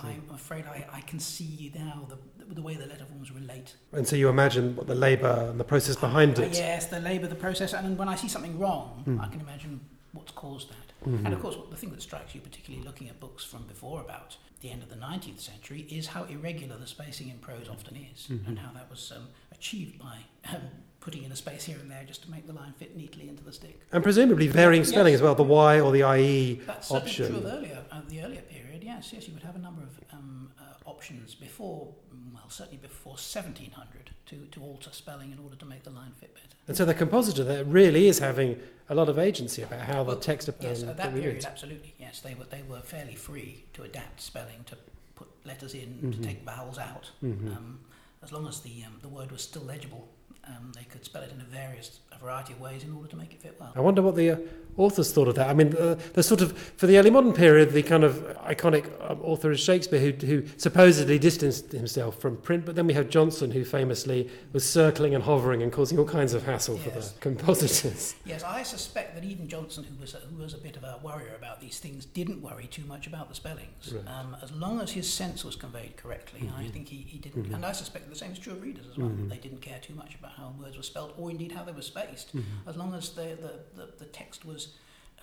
I'm 0.01 0.23
afraid 0.33 0.65
I, 0.65 0.85
I 0.91 1.01
can 1.01 1.19
see 1.19 1.71
now 1.75 2.07
the, 2.09 2.17
the 2.55 2.61
way 2.61 2.75
the 2.75 2.85
letter 2.85 3.05
forms 3.05 3.31
relate. 3.31 3.75
And 3.93 4.05
so 4.07 4.15
you 4.15 4.27
imagine 4.29 4.75
what 4.75 4.87
the 4.87 4.95
labour 4.95 5.47
and 5.49 5.59
the 5.59 5.63
process 5.63 5.95
behind 5.95 6.39
Uh, 6.39 6.43
it. 6.43 6.53
yes, 6.53 6.87
the 6.87 6.99
labour, 6.99 7.27
the 7.27 7.35
process, 7.35 7.73
and 7.73 7.97
when 7.97 8.09
I 8.09 8.15
see 8.15 8.27
something 8.27 8.59
wrong, 8.59 9.01
Hmm. 9.05 9.19
I 9.21 9.27
can 9.27 9.39
imagine 9.41 9.79
what's 10.13 10.31
caused 10.31 10.69
that. 10.69 11.09
Mm-hmm. 11.09 11.25
And 11.25 11.33
of 11.33 11.41
course, 11.41 11.57
the 11.69 11.75
thing 11.75 11.89
that 11.91 12.01
strikes 12.01 12.33
you, 12.33 12.41
particularly 12.41 12.85
looking 12.85 13.09
at 13.09 13.19
books 13.19 13.43
from 13.43 13.63
before 13.63 13.99
about 14.01 14.37
the 14.61 14.71
end 14.71 14.81
of 14.83 14.89
the 14.89 14.95
19th 14.95 15.41
century, 15.41 15.81
is 15.89 16.07
how 16.07 16.23
irregular 16.25 16.77
the 16.77 16.87
spacing 16.87 17.29
in 17.29 17.37
prose 17.39 17.67
often 17.69 17.95
is, 17.97 18.27
Mm-hmm. 18.27 18.47
and 18.47 18.59
how 18.59 18.71
that 18.73 18.89
was 18.89 19.11
um, 19.15 19.27
achieved 19.51 19.99
by 19.99 20.19
um, 20.49 20.61
putting 21.03 21.23
in 21.25 21.31
a 21.33 21.35
space 21.35 21.65
here 21.65 21.77
and 21.81 21.91
there 21.91 22.05
just 22.07 22.23
to 22.23 22.31
make 22.31 22.47
the 22.47 22.53
line 22.53 22.73
fit 22.77 22.95
neatly 22.95 23.27
into 23.27 23.43
the 23.43 23.51
stick. 23.51 23.77
And 23.91 24.01
presumably 24.01 24.47
varying 24.47 24.85
spelling 24.85 25.11
Yes. 25.11 25.17
as 25.19 25.21
well, 25.21 25.35
the 25.35 25.43
Y 25.43 25.81
or 25.81 25.91
the 25.91 26.03
IE 26.17 26.61
That's 26.65 26.87
certainly 26.87 27.11
option. 27.11 27.27
true 27.27 27.37
of 27.39 27.45
earlier, 27.45 27.83
uh, 27.91 28.01
the 28.07 28.21
earlier 28.21 28.41
period. 28.41 28.81
Yes, 28.83 29.11
yes, 29.11 29.27
you 29.27 29.33
would 29.33 29.43
have 29.43 29.57
a 29.57 29.59
number 29.59 29.81
of 29.81 29.89
um, 30.13 30.49
uh, 30.57 30.63
options 30.89 31.35
before, 31.35 31.93
well, 32.33 32.49
certainly 32.49 32.77
before 32.77 33.17
1700, 33.17 34.11
to, 34.27 34.35
to 34.51 34.61
alter 34.61 34.91
spelling 34.93 35.33
in 35.33 35.39
order 35.39 35.57
to 35.57 35.65
make 35.65 35.83
the 35.83 35.89
line 35.89 36.13
fit 36.21 36.33
better. 36.33 36.47
And 36.69 36.77
so 36.77 36.85
the 36.85 36.93
compositor 36.93 37.43
there 37.43 37.65
really 37.65 38.07
is 38.07 38.19
having 38.19 38.57
a 38.89 38.95
lot 38.95 39.09
of 39.09 39.19
agency 39.19 39.61
about 39.61 39.81
how 39.81 40.03
Well, 40.03 40.15
the 40.15 40.21
text 40.21 40.47
appears. 40.47 40.79
Yes, 40.83 40.89
at 40.89 40.95
that 40.97 41.13
period, 41.13 41.33
read. 41.35 41.45
absolutely. 41.45 41.95
Yes, 41.99 42.21
they 42.21 42.33
were 42.33 42.45
they 42.45 42.61
were 42.63 42.79
fairly 42.79 43.15
free 43.15 43.65
to 43.73 43.83
adapt 43.83 44.21
spelling, 44.21 44.63
to 44.67 44.77
put 45.15 45.27
letters 45.45 45.73
in, 45.73 45.99
Mhm. 46.01 46.11
to 46.15 46.21
take 46.21 46.43
vowels 46.43 46.77
out. 46.77 47.11
Mhm. 47.21 47.57
Um, 47.57 47.79
as 48.21 48.31
long 48.31 48.47
as 48.47 48.61
the 48.61 48.83
um, 48.85 48.99
the 49.01 49.09
word 49.09 49.31
was 49.33 49.41
still 49.41 49.63
legible, 49.63 50.07
um, 50.47 50.71
they 50.75 50.83
could 50.83 51.05
spell 51.05 51.23
it 51.23 51.31
in 51.31 51.41
a 51.41 51.45
various 51.45 51.99
a 52.15 52.19
variety 52.19 52.53
of 52.53 52.59
ways 52.59 52.83
in 52.83 52.93
order 52.93 53.07
to 53.09 53.15
make 53.15 53.33
it 53.33 53.41
fit 53.41 53.57
well. 53.59 53.71
I 53.75 53.79
wonder 53.81 54.01
what 54.01 54.15
the 54.15 54.31
uh, 54.31 54.37
authors 54.77 55.11
thought 55.13 55.27
of 55.27 55.35
that. 55.35 55.49
I 55.49 55.53
mean, 55.53 55.75
uh, 55.77 55.95
the 56.13 56.23
sort 56.23 56.41
of 56.41 56.57
for 56.57 56.87
the 56.87 56.97
early 56.97 57.09
modern 57.09 57.33
period, 57.33 57.71
the 57.71 57.83
kind 57.83 58.03
of 58.03 58.15
iconic 58.45 58.89
um, 59.09 59.19
author 59.21 59.51
is 59.51 59.59
Shakespeare, 59.59 59.99
who, 59.99 60.11
who 60.25 60.43
supposedly 60.57 61.19
distanced 61.19 61.71
himself 61.71 62.19
from 62.19 62.37
print. 62.37 62.65
But 62.65 62.75
then 62.75 62.87
we 62.87 62.93
have 62.93 63.09
Johnson, 63.09 63.51
who 63.51 63.63
famously 63.63 64.29
was 64.51 64.67
circling 64.69 65.13
and 65.15 65.23
hovering 65.23 65.61
and 65.61 65.71
causing 65.71 65.99
all 65.99 66.05
kinds 66.05 66.33
of 66.33 66.43
hassle 66.43 66.77
for 66.77 66.89
the 66.89 67.07
compositors. 67.19 68.15
Yes, 68.25 68.43
I 68.43 68.63
suspect 68.63 69.15
that 69.15 69.23
even 69.23 69.47
Johnson, 69.47 69.83
who 69.83 69.99
was 69.99 70.13
a, 70.15 70.17
who 70.17 70.41
was 70.41 70.53
a 70.53 70.57
bit 70.57 70.75
of 70.77 70.83
a 70.83 70.99
worrier 71.03 71.35
about 71.35 71.59
these 71.61 71.79
things, 71.79 72.05
didn't 72.05 72.41
worry 72.41 72.67
too 72.67 72.83
much 72.85 73.05
about 73.05 73.29
the 73.29 73.35
spellings. 73.35 73.93
Right. 73.93 74.07
Um, 74.07 74.35
as 74.41 74.51
long 74.51 74.79
as 74.79 74.91
his 74.91 75.11
sense 75.11 75.43
was 75.43 75.55
conveyed 75.55 75.97
correctly, 75.97 76.49
I 76.57 76.63
Mhm. 76.63 76.71
think 76.73 76.87
he, 76.87 76.97
he 76.97 77.17
didn't. 77.19 77.49
Mhm. 77.49 77.55
And 77.55 77.65
I 77.65 77.71
suspect 77.73 78.09
the 78.09 78.15
same 78.15 78.31
is 78.31 78.39
true 78.39 78.53
of 78.53 78.61
readers 78.63 78.85
as 78.89 78.97
well. 78.97 79.09
Mhm. 79.09 79.29
They 79.29 79.37
didn't 79.37 79.61
care 79.61 79.79
too 79.81 79.93
much 79.93 80.15
about 80.15 80.31
how 80.31 80.53
words 80.59 80.77
were 80.77 80.83
spelled, 80.83 81.13
or 81.17 81.29
indeed 81.29 81.51
how 81.51 81.63
they 81.63 81.71
were 81.73 81.81
spaced. 82.03 82.31
as 82.67 82.77
long 82.77 82.93
as 82.93 83.09
the, 83.11 83.37
the, 83.41 83.59
the, 83.75 83.89
the 83.99 84.05
text 84.05 84.45
was 84.45 84.73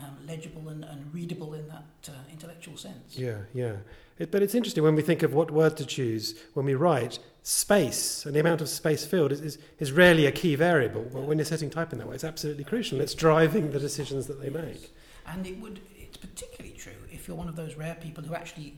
um, 0.01 0.17
legible 0.27 0.69
and, 0.69 0.85
and 0.85 1.13
readable 1.13 1.55
in 1.55 1.69
that 1.69 1.85
uh, 2.09 2.13
intellectual 2.33 2.77
sense. 2.77 3.17
Yeah, 3.17 3.39
yeah. 3.53 3.77
It, 4.19 4.31
but 4.31 4.43
it's 4.43 4.55
interesting 4.55 4.85
when 4.85 4.95
we 4.95 5.03
think 5.03 5.23
of 5.23 5.35
what 5.35 5.51
word 5.51 5.77
to 5.79 5.87
choose 5.87 6.35
when 6.55 6.67
we 6.67 6.75
write. 6.75 7.19
Space 7.43 8.27
and 8.27 8.35
the 8.35 8.41
amount 8.41 8.61
of 8.61 8.69
space 8.69 9.07
filled 9.07 9.33
is, 9.33 9.41
is, 9.41 9.59
is 9.79 9.93
rarely 9.93 10.27
a 10.27 10.33
key 10.33 10.55
variable. 10.57 11.07
But 11.11 11.23
when 11.23 11.39
you're 11.39 11.47
setting 11.47 11.71
type 11.71 11.93
in 11.93 11.99
that 11.99 12.07
way, 12.07 12.15
it's 12.15 12.25
absolutely 12.25 12.65
crucial. 12.65 13.01
It's 13.01 13.15
driving 13.15 13.71
the 13.71 13.81
decisions 13.81 14.27
that 14.27 14.43
they 14.43 14.51
make. 14.51 14.93
And 15.27 15.47
it 15.47 15.59
would, 15.59 15.81
it's 15.97 16.19
particularly 16.19 16.77
true 16.77 16.93
if 17.11 17.27
you're 17.27 17.37
one 17.37 17.49
of 17.49 17.57
those 17.57 17.77
rare 17.77 17.95
people 17.95 18.25
who 18.25 18.35
actually 18.35 18.75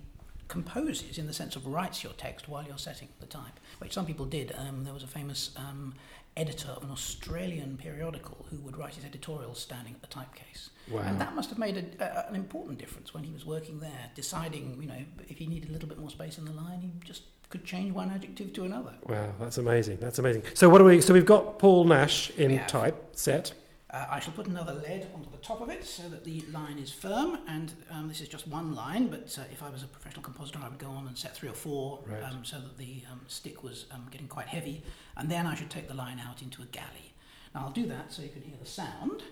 composes 0.47 1.19
in 1.19 1.27
the 1.27 1.33
sense 1.33 1.57
of 1.57 1.67
writes 1.67 2.05
your 2.05 2.13
text 2.13 2.49
while 2.49 2.63
you're 2.63 2.79
setting 2.79 3.09
the 3.21 3.27
type, 3.27 3.59
which 3.79 3.93
some 3.93 4.07
people 4.07 4.27
did. 4.27 4.55
Um, 4.57 4.85
there 4.85 4.95
was 4.95 5.03
a 5.03 5.09
famous 5.09 5.51
um, 5.57 5.95
editor 6.37 6.71
of 6.71 6.83
an 6.83 6.91
Australian 6.91 7.77
periodical 7.77 8.47
who 8.51 8.57
would 8.59 8.77
write 8.77 8.95
his 8.95 9.05
editorials 9.05 9.61
standing 9.61 9.95
at 9.95 10.01
the 10.01 10.07
typecase. 10.07 10.71
Wow. 10.91 11.03
And 11.03 11.21
that 11.21 11.35
must 11.35 11.51
have 11.51 11.59
made 11.59 11.77
a, 11.77 12.05
a, 12.05 12.29
an 12.29 12.35
important 12.35 12.79
difference 12.79 13.13
when 13.13 13.25
he 13.25 13.33
was 13.33 13.45
working 13.45 13.81
there, 13.81 14.11
deciding, 14.15 14.79
you 14.81 14.89
know, 14.89 15.05
if 15.29 15.39
he 15.39 15.47
needed 15.47 15.71
a 15.71 15.73
little 15.73 15.89
bit 15.89 15.99
more 15.99 16.11
space 16.11 16.39
in 16.39 16.45
the 16.45 16.53
line, 16.53 16.81
he 16.81 16.93
just 17.05 17.23
could 17.51 17.65
change 17.65 17.93
one 17.93 18.11
adjective 18.11 18.53
to 18.55 18.65
another. 18.65 18.95
Wow, 19.07 19.35
that's 19.39 19.59
amazing. 19.59 19.99
That's 20.01 20.19
amazing. 20.19 20.45
So 20.55 20.71
what 20.71 20.79
do 20.79 20.85
we? 20.85 21.03
So 21.03 21.13
we've 21.13 21.27
got 21.27 21.59
Paul 21.59 21.85
Nash 21.85 22.31
in 22.31 22.59
type 22.67 23.11
set. 23.13 23.53
Uh, 23.93 24.07
I 24.09 24.21
shall 24.21 24.33
put 24.33 24.47
another 24.47 24.73
lead 24.73 25.07
onto 25.15 25.31
the 25.31 25.37
top 25.39 25.61
of 25.61 25.69
it 25.69 25.85
so 25.85 26.09
that 26.09 26.25
the 26.25 26.41
line 26.51 26.79
is 26.79 26.91
firm. 26.91 27.39
And 27.47 27.73
um, 27.91 28.09
this 28.09 28.23
is 28.23 28.29
just 28.29 28.49
one 28.49 28.75
line, 28.75 29.09
but 29.09 29.37
uh, 29.39 29.43
if 29.53 29.63
I 29.63 29.69
was 29.69 29.83
a 29.83 29.87
professional 29.87 30.23
compositor, 30.23 30.61
I 30.65 30.69
would 30.71 30.79
go 30.79 30.89
on 30.89 31.07
and 31.07 31.17
set 31.17 31.37
three 31.37 31.51
or 31.51 31.55
four 31.55 32.01
Right. 32.07 32.23
um, 32.23 32.43
so 32.43 32.57
that 32.57 32.79
the 32.79 33.03
um, 33.13 33.21
stick 33.29 33.63
was 33.63 33.85
um, 33.91 34.07
getting 34.11 34.29
quite 34.29 34.47
heavy. 34.47 34.83
And 35.17 35.31
then 35.31 35.47
I 35.47 35.55
should 35.55 35.69
take 35.69 35.89
the 35.89 35.95
line 35.95 36.19
out 36.27 36.41
into 36.41 36.63
a 36.63 36.67
galley. 36.67 37.13
Now 37.55 37.65
I'll 37.67 37.71
do 37.71 37.87
that 37.89 38.11
so 38.13 38.23
you 38.23 38.31
can 38.31 38.41
hear 38.41 38.57
the 38.59 38.67
sound. 38.67 39.23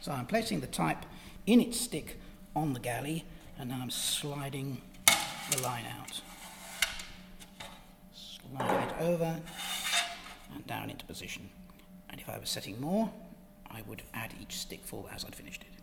So 0.00 0.12
I'm 0.12 0.26
placing 0.26 0.60
the 0.60 0.66
type 0.66 1.04
in 1.46 1.60
its 1.60 1.80
stick 1.80 2.18
on 2.54 2.72
the 2.72 2.80
galley, 2.80 3.24
and 3.58 3.70
then 3.70 3.80
I'm 3.80 3.90
sliding 3.90 4.80
the 5.52 5.62
line 5.62 5.84
out. 6.00 6.20
Slide 8.14 8.82
it 8.82 8.85
over 9.00 9.40
and 10.54 10.66
down 10.66 10.90
into 10.90 11.04
position. 11.04 11.48
And 12.10 12.20
if 12.20 12.28
I 12.28 12.38
was 12.38 12.48
setting 12.48 12.80
more, 12.80 13.10
I 13.70 13.82
would 13.86 14.02
add 14.14 14.32
each 14.40 14.56
stick 14.56 14.80
stickful 14.86 15.08
as 15.14 15.24
I'd 15.24 15.34
finished 15.34 15.62
it. 15.62 15.76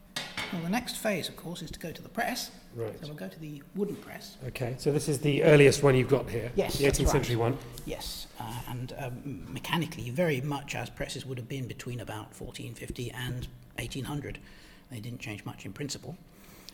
Well, 0.51 0.62
the 0.62 0.70
next 0.70 0.98
phase, 0.98 1.29
of 1.29 1.36
course, 1.36 1.62
is 1.62 1.72
to 1.72 1.79
go 1.79 1.91
to 1.91 2.01
the 2.01 2.10
press. 2.10 2.51
Right. 2.75 2.93
So 3.01 3.08
we'll 3.08 3.15
go 3.15 3.27
to 3.27 3.39
the 3.39 3.63
wooden 3.75 3.96
press. 3.96 4.38
Okay. 4.48 4.75
So 4.77 4.91
this 4.91 5.10
is 5.10 5.20
the 5.20 5.43
earliest 5.43 5.82
one 5.84 5.96
you've 5.96 6.10
got 6.10 6.29
here. 6.29 6.51
Yes, 6.55 6.77
The 6.77 6.86
18th 6.86 7.00
right. 7.00 7.10
century 7.10 7.36
one. 7.36 7.58
Yes, 7.86 8.27
uh, 8.39 8.62
and 8.70 8.93
um, 9.00 9.46
mechanically, 9.51 10.10
very 10.12 10.41
much 10.41 10.75
as 10.75 10.89
presses 10.89 11.25
would 11.25 11.38
have 11.38 11.50
been 11.50 11.67
between 11.67 12.00
about 12.01 12.39
1450 12.39 13.12
and 13.12 13.48
1800. 13.77 14.39
They 14.91 15.00
didn't 15.00 15.20
change 15.20 15.43
much 15.43 15.65
in 15.65 15.74
principle. 15.74 16.15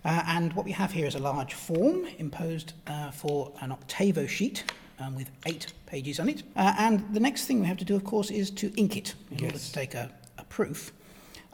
Uh, 0.04 0.24
and 0.28 0.54
what 0.54 0.66
we 0.66 0.72
have 0.72 0.92
here 0.92 1.06
is 1.06 1.16
a 1.16 1.20
large 1.20 1.54
form 1.54 2.06
imposed 2.18 2.74
uh, 2.88 3.12
for 3.12 3.54
an 3.62 3.72
octavo 3.72 4.26
sheet 4.28 4.64
um, 5.00 5.16
with 5.16 5.30
eight 5.46 5.74
pages 5.86 6.20
on 6.20 6.30
it. 6.30 6.44
Uh, 6.56 6.74
and 6.78 7.14
the 7.14 7.20
next 7.20 7.46
thing 7.46 7.60
we 7.60 7.68
have 7.68 7.78
to 7.78 7.86
do, 7.86 7.96
of 7.96 8.04
course, 8.04 8.30
is 8.30 8.52
to 8.52 8.72
ink 8.76 8.98
it 8.98 9.16
in 9.32 9.40
yes. 9.40 9.52
order 9.52 9.58
to 9.58 9.74
take 9.74 9.94
a, 9.94 10.12
a 10.38 10.44
proof. 10.46 10.92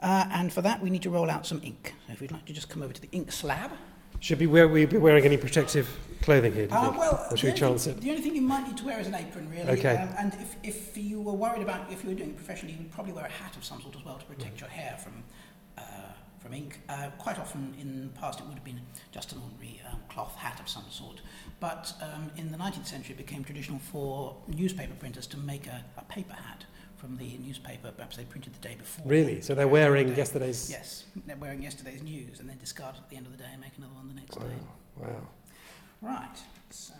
Uh, 0.00 0.26
and 0.32 0.52
for 0.52 0.62
that, 0.62 0.82
we 0.82 0.90
need 0.90 1.02
to 1.02 1.10
roll 1.10 1.30
out 1.30 1.46
some 1.46 1.60
ink. 1.64 1.94
So 2.06 2.12
if 2.12 2.20
we'd 2.20 2.32
like 2.32 2.44
to 2.46 2.52
just 2.52 2.68
come 2.68 2.82
over 2.82 2.92
to 2.92 3.00
the 3.00 3.10
ink 3.12 3.32
slab. 3.32 3.70
Should 4.20 4.40
we 4.40 4.46
wear, 4.46 4.68
we 4.68 4.86
be 4.86 4.98
wearing 4.98 5.24
any 5.24 5.36
protective 5.36 5.88
clothing 6.22 6.52
here? 6.52 6.68
Uh, 6.70 6.92
well, 6.96 7.26
or 7.30 7.36
should 7.36 7.52
we 7.52 7.58
chance 7.58 7.86
it? 7.86 8.00
The 8.00 8.10
only 8.10 8.22
thing 8.22 8.34
you 8.34 8.42
might 8.42 8.66
need 8.66 8.76
to 8.78 8.84
wear 8.84 8.98
is 8.98 9.06
an 9.06 9.14
apron, 9.14 9.48
really. 9.50 9.70
Okay. 9.78 9.96
Um, 9.96 10.08
and 10.18 10.34
if, 10.34 10.56
if 10.62 10.96
you 10.96 11.20
were 11.20 11.32
worried 11.32 11.62
about 11.62 11.90
if 11.92 12.02
you 12.02 12.10
were 12.10 12.14
doing 12.14 12.30
it 12.30 12.36
professionally, 12.36 12.74
you 12.74 12.80
would 12.80 12.92
probably 12.92 13.12
wear 13.12 13.26
a 13.26 13.30
hat 13.30 13.56
of 13.56 13.64
some 13.64 13.80
sort 13.80 13.94
as 13.94 14.04
well 14.04 14.16
to 14.16 14.24
protect 14.24 14.56
mm. 14.56 14.60
your 14.60 14.70
hair 14.70 14.96
from 14.98 15.22
uh, 15.78 15.82
from 16.46 16.54
ink. 16.54 16.80
Uh, 16.88 17.08
quite 17.18 17.38
often 17.38 17.74
in 17.80 18.02
the 18.02 18.20
past, 18.20 18.40
it 18.40 18.46
would 18.46 18.54
have 18.54 18.64
been 18.64 18.80
just 19.12 19.32
an 19.32 19.38
ordinary 19.42 19.80
um, 19.90 19.98
cloth 20.08 20.34
hat 20.36 20.60
of 20.60 20.68
some 20.68 20.84
sort. 20.90 21.20
But 21.60 21.92
um, 22.00 22.30
in 22.36 22.52
the 22.52 22.58
19th 22.58 22.86
century, 22.86 23.14
it 23.14 23.18
became 23.18 23.44
traditional 23.44 23.78
for 23.78 24.36
newspaper 24.46 24.94
printers 24.98 25.26
to 25.28 25.36
make 25.38 25.66
a, 25.66 25.84
a 25.98 26.04
paper 26.04 26.34
hat 26.34 26.64
from 26.96 27.16
the 27.18 27.36
newspaper, 27.38 27.90
perhaps 27.94 28.16
they 28.16 28.24
printed 28.24 28.54
the 28.54 28.68
day 28.68 28.74
before. 28.74 29.04
Really? 29.06 29.42
So 29.42 29.54
they're 29.54 29.68
wearing 29.68 30.08
the 30.08 30.14
yesterday's. 30.14 30.70
Yes, 30.70 31.04
they're 31.26 31.36
wearing 31.36 31.62
yesterday's 31.62 32.02
news 32.02 32.40
and 32.40 32.48
then 32.48 32.56
discard 32.56 32.94
it 32.94 32.98
at 33.00 33.10
the 33.10 33.16
end 33.16 33.26
of 33.26 33.32
the 33.32 33.38
day 33.38 33.50
and 33.52 33.60
make 33.60 33.72
another 33.76 33.92
one 33.94 34.08
the 34.08 34.14
next 34.14 34.36
Wow. 34.38 34.46
day. 34.46 34.54
Wow. 34.96 35.28
Right. 36.00 36.38
So 36.70 36.94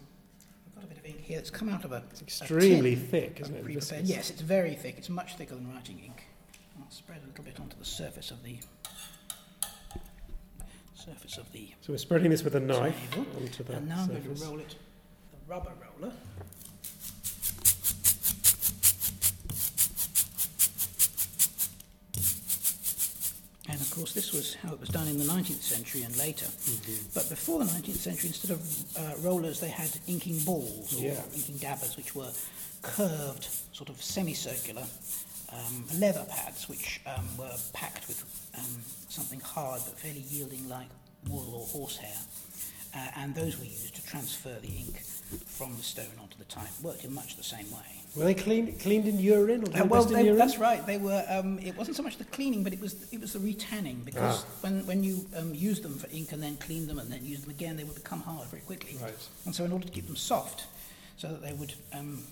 we've 0.67 0.75
got 0.75 0.85
a 0.85 0.87
bit 0.87 0.99
of 0.99 1.07
ink 1.07 1.21
here 1.23 1.39
that's 1.39 1.49
come 1.49 1.71
out 1.71 1.85
of 1.87 1.93
a 1.93 2.03
It's 2.11 2.21
extremely 2.21 2.95
tin 2.95 3.07
thick, 3.07 3.41
isn't 3.41 3.55
it? 3.57 4.05
Yes, 4.05 4.29
it's 4.29 4.43
very 4.43 4.75
thick. 4.75 4.97
It's 4.99 5.09
much 5.09 5.37
thicker 5.37 5.55
than 5.55 5.73
writing 5.73 5.99
ink. 6.05 6.25
I'll 6.79 6.91
spread 6.91 7.21
a 7.25 7.27
little 7.29 7.45
bit 7.45 7.59
onto 7.59 7.79
the 7.79 7.85
surface 7.85 8.31
of 8.31 8.43
the 8.43 8.59
surface 11.07 11.39
of 11.39 11.51
the. 11.53 11.69
So 11.83 11.93
we're 11.93 11.99
spreading 11.99 12.31
this 12.31 12.43
with 12.43 12.55
a 12.57 12.61
knife 12.61 12.97
Table. 13.13 13.27
onto 13.37 13.63
the 13.63 13.75
and 13.77 13.89
now 13.89 14.01
I'm 14.03 14.09
going 14.09 14.23
surface. 14.23 14.41
to 14.41 14.47
roll 14.49 14.59
it, 14.61 14.75
the 15.31 15.53
rubber 15.53 15.73
roller. 16.01 16.13
And 23.69 23.81
of 23.81 23.91
course, 23.91 24.13
this 24.13 24.33
was 24.33 24.55
how 24.55 24.73
it 24.73 24.79
was 24.79 24.89
done 24.91 25.09
in 25.09 25.19
the 25.19 25.25
19th 25.25 25.61
century 25.63 26.03
and 26.03 26.17
later. 26.17 26.47
Mm-hmm. 26.47 27.09
But 27.15 27.29
before 27.29 27.59
the 27.59 27.65
19th 27.65 27.97
century, 27.97 28.29
instead 28.29 28.53
of 28.53 28.63
uh, 28.97 29.15
rollers, 29.29 29.59
they 29.59 29.69
had 29.69 29.91
inking 30.07 30.39
balls 30.41 30.97
or 30.97 31.03
Yeah. 31.07 31.21
inking 31.35 31.57
dabbers, 31.57 31.97
which 31.97 32.15
were 32.15 32.31
curved, 32.83 33.49
sort 33.73 33.89
of 33.89 34.01
semicircular 34.01 34.85
um, 35.53 35.85
leather 35.99 36.25
pads, 36.29 36.69
which 36.69 37.01
um, 37.07 37.25
were 37.39 37.51
packed 37.73 38.09
with 38.09 38.25
um, 38.59 38.83
something 39.09 39.41
hard 39.41 39.81
but 39.87 39.99
fairly 39.99 40.25
yielding 40.29 40.69
like 40.69 40.89
wool 41.29 41.55
or 41.55 41.67
horsehair. 41.67 42.17
Uh, 42.95 43.09
and 43.17 43.35
those 43.35 43.59
were 43.59 43.65
used 43.65 43.95
to 43.95 44.05
transfer 44.07 44.55
the 44.63 44.69
ink 44.69 45.01
from 45.45 45.77
the 45.77 45.83
stone 45.83 46.07
onto 46.21 46.39
the 46.39 46.45
type. 46.45 46.69
Worked 46.83 47.05
in 47.05 47.13
much 47.13 47.37
the 47.37 47.43
same 47.43 47.71
way. 47.71 48.03
Were 48.15 48.25
they 48.25 48.33
clean, 48.33 48.79
cleaned 48.79 49.07
in 49.07 49.19
urine 49.19 49.63
or 49.63 49.67
did 49.67 49.77
Uh, 49.83 49.85
well, 49.85 50.03
invest 50.03 50.09
in 50.09 50.15
they, 50.15 50.25
urine? 50.25 50.39
that's 50.39 50.57
right. 50.57 50.87
They 50.87 50.97
were. 50.97 51.23
Um, 51.29 51.59
it 51.59 51.77
wasn't 51.77 51.97
so 51.99 52.03
much 52.03 52.17
the 52.17 52.25
cleaning, 52.25 52.63
but 52.65 52.73
it 52.73 52.81
was 52.81 52.95
it 53.13 53.21
was 53.21 53.35
the 53.35 53.39
retanning 53.41 54.03
because 54.05 54.43
Ah. 54.43 54.47
when 54.63 54.87
when 54.87 55.05
you 55.05 55.27
um, 55.37 55.55
use 55.55 55.81
them 55.83 55.99
for 55.99 56.09
ink 56.11 56.33
and 56.33 56.43
then 56.43 56.57
clean 56.57 56.87
them 56.87 56.99
and 56.99 57.11
then 57.13 57.23
use 57.23 57.43
them 57.43 57.51
again, 57.51 57.77
they 57.77 57.85
would 57.85 57.97
become 57.97 58.23
hard 58.23 58.49
very 58.49 58.63
quickly. 58.63 58.97
Right. 59.03 59.13
And 59.45 59.55
so, 59.55 59.65
in 59.65 59.73
order 59.73 59.85
to 59.87 59.93
keep 59.93 60.07
them 60.07 60.17
soft, 60.17 60.65
so 61.19 61.29
that 61.29 61.43
they 61.43 61.53
would 61.53 61.75
um, 61.93 62.23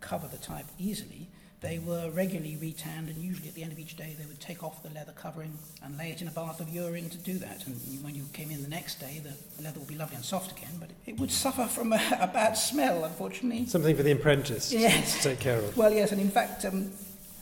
cover 0.00 0.26
the 0.26 0.38
type 0.38 0.66
easily, 0.78 1.28
They 1.60 1.80
were 1.80 2.08
regularly 2.10 2.56
retanned, 2.60 3.08
and 3.08 3.16
usually 3.16 3.48
at 3.48 3.54
the 3.54 3.64
end 3.64 3.72
of 3.72 3.80
each 3.80 3.96
day, 3.96 4.14
they 4.16 4.26
would 4.26 4.38
take 4.38 4.62
off 4.62 4.80
the 4.84 4.90
leather 4.90 5.10
covering 5.10 5.58
and 5.82 5.98
lay 5.98 6.12
it 6.12 6.22
in 6.22 6.28
a 6.28 6.30
bath 6.30 6.60
of 6.60 6.68
urine 6.68 7.10
to 7.10 7.18
do 7.18 7.36
that. 7.38 7.66
And 7.66 7.74
when 8.04 8.14
you 8.14 8.26
came 8.32 8.52
in 8.52 8.62
the 8.62 8.68
next 8.68 9.00
day, 9.00 9.20
the 9.24 9.62
leather 9.62 9.80
would 9.80 9.88
be 9.88 9.96
lovely 9.96 10.14
and 10.14 10.24
soft 10.24 10.52
again, 10.56 10.70
but 10.78 10.90
it 11.04 11.18
would 11.18 11.32
suffer 11.32 11.64
from 11.64 11.92
a, 11.92 12.00
a 12.20 12.28
bad 12.28 12.52
smell, 12.52 13.02
unfortunately. 13.02 13.66
Something 13.66 13.96
for 13.96 14.04
the 14.04 14.12
apprentice 14.12 14.72
yes. 14.72 15.16
to 15.16 15.30
take 15.30 15.40
care 15.40 15.58
of. 15.58 15.76
Well, 15.76 15.92
yes, 15.92 16.12
and 16.12 16.20
in 16.20 16.30
fact, 16.30 16.64
um, 16.64 16.92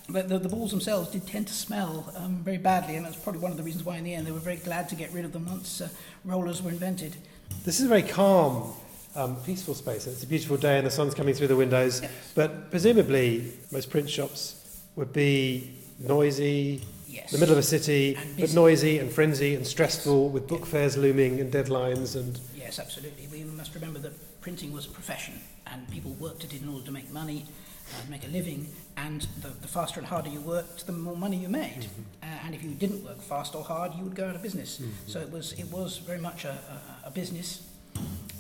the, 0.09 0.23
the, 0.23 0.39
the 0.39 0.49
balls 0.49 0.71
themselves 0.71 1.11
did 1.11 1.27
tend 1.27 1.49
to 1.49 1.55
smell 1.55 2.11
um, 2.17 2.37
very 2.37 2.59
badly, 2.59 2.97
and 2.97 3.05
that's 3.05 3.17
probably 3.17 3.43
one 3.43 3.51
of 3.51 3.59
the 3.59 3.65
reasons 3.65 3.85
why, 3.85 3.99
in 3.99 4.05
the 4.05 4.15
end, 4.15 4.27
they 4.27 4.33
were 4.33 4.39
very 4.39 4.57
glad 4.57 4.89
to 4.89 4.95
get 4.95 5.13
rid 5.13 5.27
of 5.27 5.33
them 5.33 5.45
once 5.45 5.83
uh, 5.83 5.89
rollers 6.25 6.63
were 6.63 6.71
invented. 6.71 7.17
This 7.65 7.81
is 7.81 7.85
a 7.85 7.89
very 7.89 8.03
calm 8.03 8.73
um, 9.17 9.37
peaceful 9.45 9.75
space. 9.75 10.07
It's 10.07 10.23
a 10.23 10.27
beautiful 10.27 10.57
day 10.57 10.79
and 10.79 10.87
the 10.87 10.91
sun's 10.91 11.15
coming 11.15 11.35
through 11.35 11.49
the 11.49 11.57
windows. 11.57 12.03
Yes. 12.03 12.13
But 12.35 12.71
presumably, 12.71 13.53
most 13.73 13.91
print 13.91 14.09
shops 14.11 14.81
would 14.95 15.13
be 15.13 15.75
noisy, 15.99 16.83
Yes. 17.09 17.31
the 17.33 17.39
middle 17.39 17.55
of 17.55 17.59
a 17.59 17.63
city, 17.63 18.19
but 18.39 18.53
noisy 18.53 18.99
and 18.99 19.11
frenzy 19.11 19.55
and 19.55 19.67
stressful 19.67 20.29
with 20.29 20.47
book 20.47 20.67
fairs 20.67 20.97
looming 20.99 21.41
and 21.41 21.51
deadlines 21.53 22.15
and 22.15 22.39
Yes, 22.55 22.79
absolutely. 22.79 23.27
We 23.33 23.45
must 23.45 23.75
remember 23.75 23.99
that 24.01 24.13
printing 24.43 24.73
was 24.73 24.87
a 24.87 24.91
profession, 24.91 25.35
and 25.67 25.89
people 25.91 26.13
worked 26.21 26.45
at 26.45 26.53
it 26.53 26.63
in 26.63 26.69
order 26.69 26.85
to 26.85 26.91
make 26.93 27.11
money, 27.13 27.47
uh, 27.95 28.11
make 28.11 28.25
a 28.25 28.29
living, 28.29 28.69
and 28.97 29.23
the, 29.41 29.49
the 29.49 29.69
faster 29.69 29.99
and 30.01 30.07
harder 30.09 30.29
you 30.29 30.41
worked, 30.41 30.85
the 30.87 30.93
more 30.93 31.17
money 31.17 31.37
you 31.37 31.49
made. 31.49 31.87
Uh, 32.23 32.27
and 32.45 32.55
if 32.55 32.63
you 32.63 32.71
didn't 32.71 33.03
work 33.05 33.23
fast 33.23 33.55
or 33.55 33.63
hard, 33.65 33.95
you 33.95 34.03
would 34.05 34.15
go 34.17 34.29
out 34.29 34.35
of 34.37 34.43
business. 34.43 34.83
So 35.07 35.21
it 35.21 35.31
was, 35.31 35.53
it 35.53 35.71
was 35.71 35.99
very 35.99 36.21
much 36.21 36.45
a, 36.45 36.59
a, 37.05 37.09
a 37.09 37.11
business, 37.11 37.63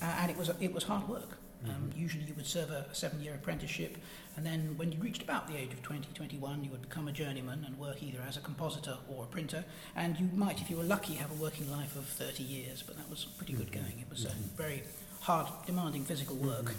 uh, 0.03 0.05
and 0.21 0.31
it 0.31 0.37
was, 0.37 0.51
it 0.61 0.73
was 0.73 0.85
hard 0.85 1.09
work. 1.09 1.39
Um, 1.65 1.91
usually 1.97 2.23
you 2.25 2.35
would 2.35 2.47
serve 2.47 2.71
a 2.71 2.87
seven-year 2.93 3.35
apprenticeship, 3.35 3.97
and 4.37 4.47
then 4.47 4.75
when 4.77 4.93
you 4.93 5.01
reached 5.01 5.23
about 5.23 5.49
the 5.49 5.57
age 5.57 5.73
of 5.73 5.83
20, 5.83 6.09
21, 6.15 6.63
you 6.63 6.71
would 6.71 6.83
become 6.83 7.09
a 7.09 7.13
journeyman 7.13 7.65
and 7.67 7.77
work 7.77 8.03
either 8.03 8.19
as 8.29 8.37
a 8.37 8.41
compositor 8.41 8.99
or 9.09 9.25
a 9.25 9.27
printer, 9.27 9.65
and 9.97 10.17
you 10.21 10.29
might, 10.35 10.61
if 10.61 10.71
you 10.71 10.77
were 10.77 10.85
lucky, 10.85 11.15
have 11.15 11.31
a 11.33 11.43
working 11.43 11.69
life 11.73 11.97
of 11.97 12.05
30 12.05 12.45
years, 12.45 12.83
but 12.83 12.97
that 12.97 13.09
was 13.11 13.25
pretty 13.25 13.55
good 13.55 13.73
going. 13.73 13.99
It 13.99 14.09
was 14.09 14.27
uh, 14.27 14.31
very 14.57 14.85
hard, 15.23 15.49
demanding 15.67 16.05
physical 16.05 16.37
work. 16.37 16.73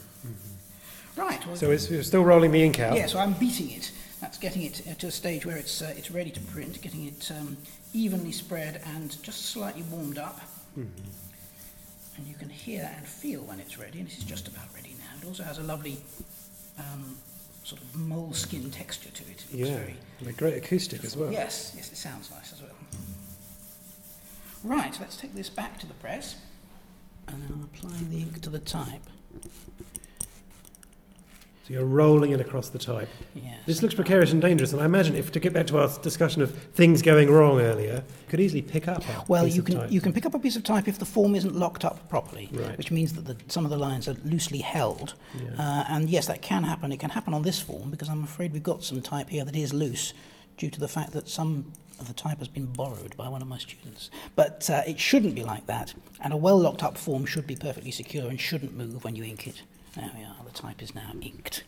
Right, 1.17 1.45
well, 1.47 1.55
so 1.55 1.71
it's, 1.71 1.89
it's 1.89 2.07
still 2.07 2.23
rolling 2.23 2.51
the 2.51 2.63
ink 2.63 2.79
out. 2.79 2.95
yeah, 2.95 3.07
so 3.07 3.19
I'm 3.19 3.33
beating 3.33 3.71
it. 3.71 3.91
That's 4.21 4.37
getting 4.37 4.61
it 4.61 4.83
uh, 4.89 4.93
to 4.93 5.07
a 5.07 5.11
stage 5.11 5.45
where 5.45 5.57
it's, 5.57 5.81
uh, 5.81 5.93
it's 5.97 6.11
ready 6.11 6.29
to 6.29 6.39
print, 6.39 6.79
getting 6.81 7.07
it 7.07 7.31
um, 7.31 7.57
evenly 7.93 8.31
spread 8.31 8.81
and 8.95 9.21
just 9.23 9.47
slightly 9.47 9.81
warmed 9.91 10.17
up. 10.19 10.39
And 12.17 12.27
you 12.27 12.33
can 12.35 12.49
hear 12.49 12.91
and 12.95 13.05
feel 13.05 13.41
when 13.41 13.59
it's 13.59 13.77
ready, 13.77 13.99
and 13.99 14.07
this 14.07 14.17
is 14.17 14.23
just 14.23 14.47
about 14.47 14.65
ready 14.73 14.95
now. 14.99 15.21
It 15.21 15.27
also 15.27 15.43
has 15.43 15.59
a 15.59 15.63
lovely 15.63 15.97
um, 16.79 17.15
sort 17.63 17.81
of 17.81 17.95
moleskin 17.95 18.71
texture 18.71 19.11
to 19.11 19.23
it. 19.23 19.45
It 19.53 19.67
Yeah, 19.67 19.79
and 20.19 20.27
a 20.27 20.33
great 20.33 20.55
acoustic 20.55 21.03
as 21.03 21.15
well. 21.15 21.31
Yes, 21.31 21.73
yes, 21.75 21.91
it 21.91 21.97
sounds 21.97 22.31
nice 22.31 22.53
as 22.53 22.61
well. 22.61 22.71
Right, 24.63 24.97
let's 24.99 25.17
take 25.17 25.35
this 25.35 25.49
back 25.49 25.79
to 25.79 25.85
the 25.87 25.93
press. 25.95 26.37
And 27.27 27.41
then 27.43 27.49
I'm 27.53 27.63
applying 27.63 28.09
the 28.09 28.21
ink 28.21 28.41
to 28.41 28.49
the 28.49 28.59
type. 28.59 29.03
So 31.67 31.73
you're 31.73 31.85
rolling 31.85 32.31
it 32.31 32.39
across 32.39 32.69
the 32.69 32.79
type. 32.79 33.09
Yes. 33.35 33.57
This 33.65 33.81
looks 33.81 33.93
precarious 33.93 34.31
and 34.31 34.41
dangerous, 34.41 34.71
and 34.71 34.81
I 34.81 34.85
imagine 34.85 35.17
if 35.17 35.33
to 35.33 35.39
get 35.41 35.51
back 35.51 35.67
to 35.67 35.79
our 35.79 35.89
discussion 36.01 36.41
of 36.41 36.51
things 36.55 37.01
going 37.01 37.29
wrong 37.29 37.59
earlier, 37.59 37.95
you 38.05 38.27
could 38.29 38.39
easily 38.39 38.61
pick 38.61 38.87
up. 38.87 39.03
A 39.03 39.25
Well, 39.27 39.43
piece 39.43 39.55
you 39.55 39.61
of 39.63 39.65
can 39.67 39.91
you 39.91 39.99
can 39.99 40.13
pick 40.13 40.25
up 40.25 40.33
a 40.33 40.39
piece 40.39 40.55
of 40.55 40.63
type 40.63 40.87
if 40.87 40.97
the 40.97 41.05
form 41.05 41.35
isn't 41.35 41.53
locked 41.53 41.83
up 41.83 42.07
properly, 42.07 42.49
Right. 42.53 42.77
which 42.77 42.89
means 42.89 43.11
that 43.13 43.25
the, 43.25 43.35
some 43.51 43.65
of 43.65 43.69
the 43.71 43.77
lines 43.77 44.07
are 44.07 44.15
loosely 44.23 44.59
held. 44.59 45.15
Yeah. 45.35 45.49
Uh, 45.61 45.83
and 45.89 46.09
yes, 46.09 46.27
that 46.27 46.41
can 46.41 46.63
happen. 46.63 46.93
It 46.93 47.01
can 47.01 47.09
happen 47.09 47.33
on 47.33 47.41
this 47.41 47.59
form 47.59 47.89
because 47.91 48.07
I'm 48.07 48.23
afraid 48.23 48.53
we've 48.53 48.63
got 48.63 48.81
some 48.85 49.01
type 49.01 49.27
here 49.27 49.43
that 49.43 49.55
is 49.55 49.73
loose, 49.73 50.13
due 50.55 50.69
to 50.69 50.79
the 50.79 50.87
fact 50.87 51.11
that 51.11 51.27
some 51.27 51.73
of 51.99 52.07
the 52.07 52.13
type 52.13 52.37
has 52.39 52.47
been 52.47 52.67
borrowed 52.67 53.17
by 53.17 53.27
one 53.27 53.41
of 53.41 53.47
my 53.49 53.57
students. 53.57 54.09
But 54.37 54.69
uh, 54.69 54.83
it 54.87 55.01
shouldn't 55.01 55.35
be 55.35 55.43
like 55.43 55.65
that, 55.65 55.93
and 56.21 56.31
a 56.31 56.37
well 56.37 56.57
locked 56.57 56.81
up 56.83 56.97
form 56.97 57.25
should 57.25 57.45
be 57.45 57.57
perfectly 57.57 57.91
secure 57.91 58.29
and 58.29 58.39
shouldn't 58.39 58.73
move 58.77 59.03
when 59.03 59.17
you 59.17 59.25
ink 59.25 59.47
it. 59.47 59.63
There 59.97 60.11
we 60.15 60.23
are. 60.23 60.35
The 60.45 60.51
type 60.51 60.83
is 60.83 60.93
now 60.93 61.11
inked. 61.21 61.63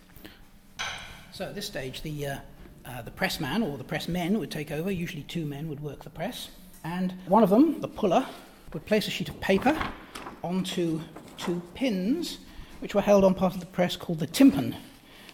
So 1.31 1.45
at 1.45 1.55
this 1.55 1.65
stage, 1.65 2.03
the, 2.03 2.27
uh, 2.27 2.37
uh, 2.85 3.01
the 3.01 3.09
pressman 3.09 3.63
or 3.63 3.75
the 3.75 3.83
pressmen 3.83 4.37
would 4.37 4.51
take 4.51 4.69
over. 4.69 4.91
Usually, 4.91 5.23
two 5.23 5.45
men 5.45 5.67
would 5.67 5.79
work 5.79 6.03
the 6.03 6.11
press. 6.11 6.49
And 6.83 7.15
one 7.25 7.41
of 7.41 7.49
them, 7.49 7.81
the 7.81 7.87
puller, 7.87 8.23
would 8.71 8.85
place 8.85 9.07
a 9.07 9.09
sheet 9.09 9.29
of 9.29 9.39
paper 9.41 9.75
onto 10.43 11.01
two 11.37 11.59
pins, 11.73 12.37
which 12.81 12.93
were 12.93 13.01
held 13.01 13.23
on 13.23 13.33
part 13.33 13.55
of 13.55 13.61
the 13.61 13.65
press 13.65 13.95
called 13.95 14.19
the 14.19 14.27
tympan, 14.27 14.75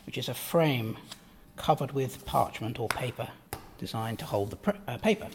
which 0.05 0.17
is 0.17 0.29
a 0.29 0.33
frame 0.33 0.95
covered 1.57 1.91
with 1.91 2.25
parchment 2.25 2.79
or 2.79 2.87
paper 2.87 3.27
designed 3.77 4.19
to 4.19 4.25
hold 4.25 4.51
the 4.51 4.55
pr- 4.55 4.77
uh, 4.87 4.97
paper. 4.99 5.27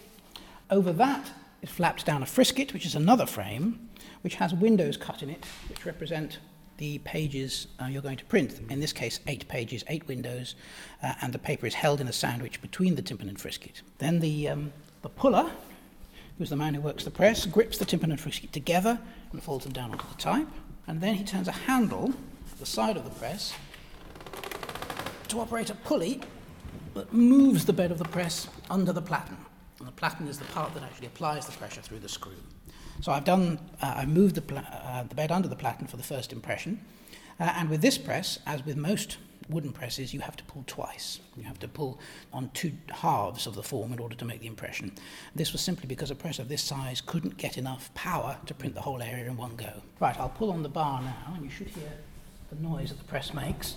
Over 0.70 0.94
that 0.94 1.30
is 1.60 1.68
flapped 1.68 2.06
down 2.06 2.22
a 2.22 2.26
frisket, 2.26 2.72
which 2.72 2.86
is 2.86 2.94
another 2.94 3.26
frame, 3.26 3.90
which 4.22 4.36
has 4.36 4.54
windows 4.54 4.96
cut 4.96 5.22
in 5.22 5.28
it, 5.28 5.44
which 5.68 5.84
represent 5.84 6.38
the 6.80 6.98
pages 7.00 7.66
uh, 7.78 7.84
you're 7.84 8.00
going 8.00 8.16
to 8.16 8.24
print. 8.24 8.58
In 8.70 8.80
this 8.80 8.92
case, 8.92 9.20
eight 9.26 9.46
pages, 9.48 9.84
eight 9.88 10.08
windows, 10.08 10.54
uh, 11.02 11.12
and 11.20 11.30
the 11.30 11.38
paper 11.38 11.66
is 11.66 11.74
held 11.74 12.00
in 12.00 12.08
a 12.08 12.12
sandwich 12.12 12.60
between 12.62 12.94
the 12.94 13.02
tympan 13.02 13.28
and 13.28 13.38
frisket. 13.38 13.82
Then 13.98 14.18
the, 14.18 14.48
um, 14.48 14.72
the 15.02 15.10
puller, 15.10 15.50
who's 16.38 16.48
the 16.48 16.56
man 16.56 16.72
who 16.72 16.80
works 16.80 17.04
the 17.04 17.10
press, 17.10 17.44
grips 17.44 17.76
the 17.76 17.84
tympan 17.84 18.04
and 18.04 18.18
frisket 18.18 18.54
together 18.54 18.98
and 19.30 19.42
folds 19.42 19.64
them 19.64 19.74
down 19.74 19.92
onto 19.92 20.08
the 20.08 20.14
type. 20.14 20.48
And 20.86 21.02
then 21.02 21.16
he 21.16 21.22
turns 21.22 21.48
a 21.48 21.52
handle 21.52 22.14
at 22.50 22.58
the 22.58 22.66
side 22.66 22.96
of 22.96 23.04
the 23.04 23.10
press 23.10 23.52
to 25.28 25.38
operate 25.38 25.68
a 25.68 25.74
pulley 25.74 26.22
that 26.94 27.12
moves 27.12 27.66
the 27.66 27.74
bed 27.74 27.90
of 27.90 27.98
the 27.98 28.06
press 28.06 28.48
under 28.70 28.92
the 28.92 29.02
platen. 29.02 29.36
And 29.80 29.88
the 29.88 29.92
platen 29.92 30.28
is 30.28 30.38
the 30.38 30.44
part 30.46 30.72
that 30.74 30.82
actually 30.82 31.06
applies 31.08 31.46
the 31.46 31.52
pressure 31.52 31.80
through 31.80 32.00
the 32.00 32.08
screw. 32.08 32.36
So 33.00 33.12
I've 33.12 33.24
done, 33.24 33.58
uh, 33.82 33.94
I 33.96 34.06
moved 34.06 34.34
the, 34.34 34.42
pla- 34.42 34.60
uh, 34.60 35.04
the 35.04 35.14
bed 35.14 35.32
under 35.32 35.48
the 35.48 35.56
platen 35.56 35.86
for 35.86 35.96
the 35.96 36.02
first 36.02 36.32
impression. 36.32 36.84
Uh, 37.40 37.54
and 37.56 37.70
with 37.70 37.80
this 37.80 37.96
press, 37.96 38.38
as 38.46 38.64
with 38.66 38.76
most 38.76 39.16
wooden 39.48 39.72
presses, 39.72 40.12
you 40.12 40.20
have 40.20 40.36
to 40.36 40.44
pull 40.44 40.64
twice. 40.66 41.20
You 41.34 41.44
have 41.44 41.58
to 41.60 41.68
pull 41.68 41.98
on 42.30 42.50
two 42.52 42.72
halves 42.90 43.46
of 43.46 43.54
the 43.54 43.62
form 43.62 43.92
in 43.94 43.98
order 43.98 44.14
to 44.16 44.24
make 44.26 44.40
the 44.40 44.46
impression. 44.46 44.92
This 45.34 45.52
was 45.52 45.62
simply 45.62 45.86
because 45.86 46.10
a 46.10 46.14
press 46.14 46.38
of 46.38 46.48
this 46.50 46.62
size 46.62 47.00
couldn't 47.00 47.38
get 47.38 47.56
enough 47.56 47.92
power 47.94 48.36
to 48.46 48.54
print 48.54 48.74
the 48.74 48.82
whole 48.82 49.02
area 49.02 49.26
in 49.26 49.36
one 49.38 49.56
go. 49.56 49.82
Right, 49.98 50.18
I'll 50.20 50.28
pull 50.28 50.52
on 50.52 50.62
the 50.62 50.68
bar 50.68 51.00
now, 51.00 51.34
and 51.34 51.42
you 51.42 51.50
should 51.50 51.68
hear 51.68 51.90
the 52.50 52.56
noise 52.56 52.90
that 52.90 52.98
the 52.98 53.04
press 53.04 53.32
makes. 53.32 53.76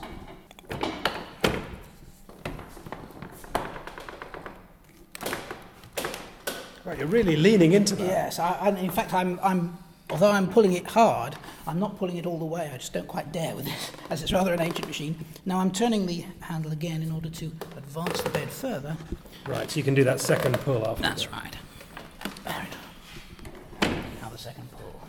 Right, 6.85 6.97
you're 6.97 7.07
really 7.07 7.37
leaning 7.37 7.71
into 7.71 7.95
that. 7.95 8.05
Yes, 8.05 8.39
I, 8.39 8.67
and 8.67 8.77
in 8.77 8.89
fact, 8.89 9.13
I'm, 9.13 9.39
I'm, 9.41 9.77
although 10.09 10.31
I'm 10.31 10.49
pulling 10.49 10.73
it 10.73 10.85
hard, 10.85 11.35
I'm 11.65 11.79
not 11.79 11.97
pulling 11.97 12.17
it 12.17 12.25
all 12.25 12.37
the 12.37 12.45
way. 12.45 12.69
I 12.73 12.77
just 12.77 12.91
don't 12.91 13.07
quite 13.07 13.31
dare 13.31 13.55
with 13.55 13.67
it, 13.67 13.91
as 14.09 14.21
it's 14.21 14.33
rather 14.33 14.53
an 14.53 14.59
ancient 14.59 14.87
machine. 14.87 15.15
Now 15.45 15.59
I'm 15.59 15.71
turning 15.71 16.05
the 16.07 16.25
handle 16.41 16.73
again 16.73 17.01
in 17.01 17.09
order 17.09 17.29
to 17.29 17.45
advance 17.77 18.21
the 18.21 18.29
bed 18.31 18.49
further. 18.49 18.97
Right, 19.47 19.71
so 19.71 19.77
you 19.77 19.83
can 19.83 19.93
do 19.93 20.03
that 20.03 20.19
second 20.19 20.59
pull 20.59 20.85
after. 20.85 21.03
That's 21.03 21.25
that. 21.25 21.31
right. 21.31 21.55
There 22.43 22.67
it 23.81 23.87
is. 23.87 24.21
Now 24.21 24.29
the 24.29 24.37
second 24.37 24.67
pull. 24.71 25.01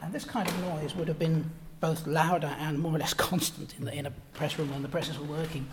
And 0.00 0.12
this 0.12 0.24
kind 0.24 0.46
of 0.46 0.60
noise 0.60 0.94
would 0.94 1.08
have 1.08 1.18
been 1.18 1.50
both 1.80 2.06
louder 2.06 2.54
and 2.60 2.78
more 2.78 2.94
or 2.94 2.98
less 2.98 3.14
constant 3.30 3.74
in, 3.80 3.84
the, 3.84 3.92
in 3.92 4.06
a 4.06 4.12
press 4.34 4.56
room 4.60 4.70
when 4.70 4.82
the 4.82 4.88
presses 4.88 5.18
were 5.18 5.26
working. 5.26 5.66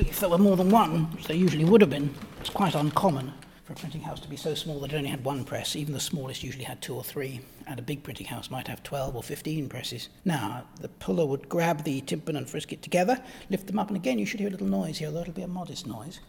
If 0.00 0.20
there 0.20 0.30
were 0.30 0.38
more 0.38 0.56
than 0.56 0.70
one, 0.70 1.12
which 1.12 1.26
there 1.26 1.36
usually 1.36 1.64
would 1.64 1.82
have 1.82 1.90
been. 1.90 2.14
It's 2.40 2.48
quite 2.48 2.74
uncommon 2.74 3.34
for 3.64 3.74
a 3.74 3.76
printing 3.76 4.00
house 4.00 4.18
to 4.20 4.28
be 4.28 4.36
so 4.36 4.54
small 4.54 4.80
that 4.80 4.92
it 4.92 4.96
only 4.96 5.10
had 5.10 5.22
one 5.22 5.44
press. 5.44 5.76
Even 5.76 5.92
the 5.92 6.00
smallest 6.00 6.42
usually 6.42 6.64
had 6.64 6.80
two 6.80 6.94
or 6.94 7.04
three, 7.04 7.40
and 7.66 7.78
a 7.78 7.82
big 7.82 8.02
printing 8.02 8.26
house 8.26 8.50
might 8.50 8.66
have 8.66 8.82
12 8.82 9.14
or 9.14 9.22
15 9.22 9.68
presses. 9.68 10.08
Now, 10.24 10.64
the 10.80 10.88
puller 10.88 11.26
would 11.26 11.50
grab 11.50 11.84
the 11.84 12.00
tympan 12.00 12.38
and 12.38 12.48
frisket 12.48 12.80
together, 12.80 13.22
lift 13.50 13.66
them 13.66 13.78
up, 13.78 13.88
and 13.88 13.96
again 13.96 14.18
you 14.18 14.24
should 14.24 14.40
hear 14.40 14.48
a 14.48 14.52
little 14.52 14.66
noise 14.66 14.98
here, 14.98 15.08
although 15.08 15.20
it'll 15.20 15.34
be 15.34 15.42
a 15.42 15.48
modest 15.48 15.86
noise. 15.86 16.20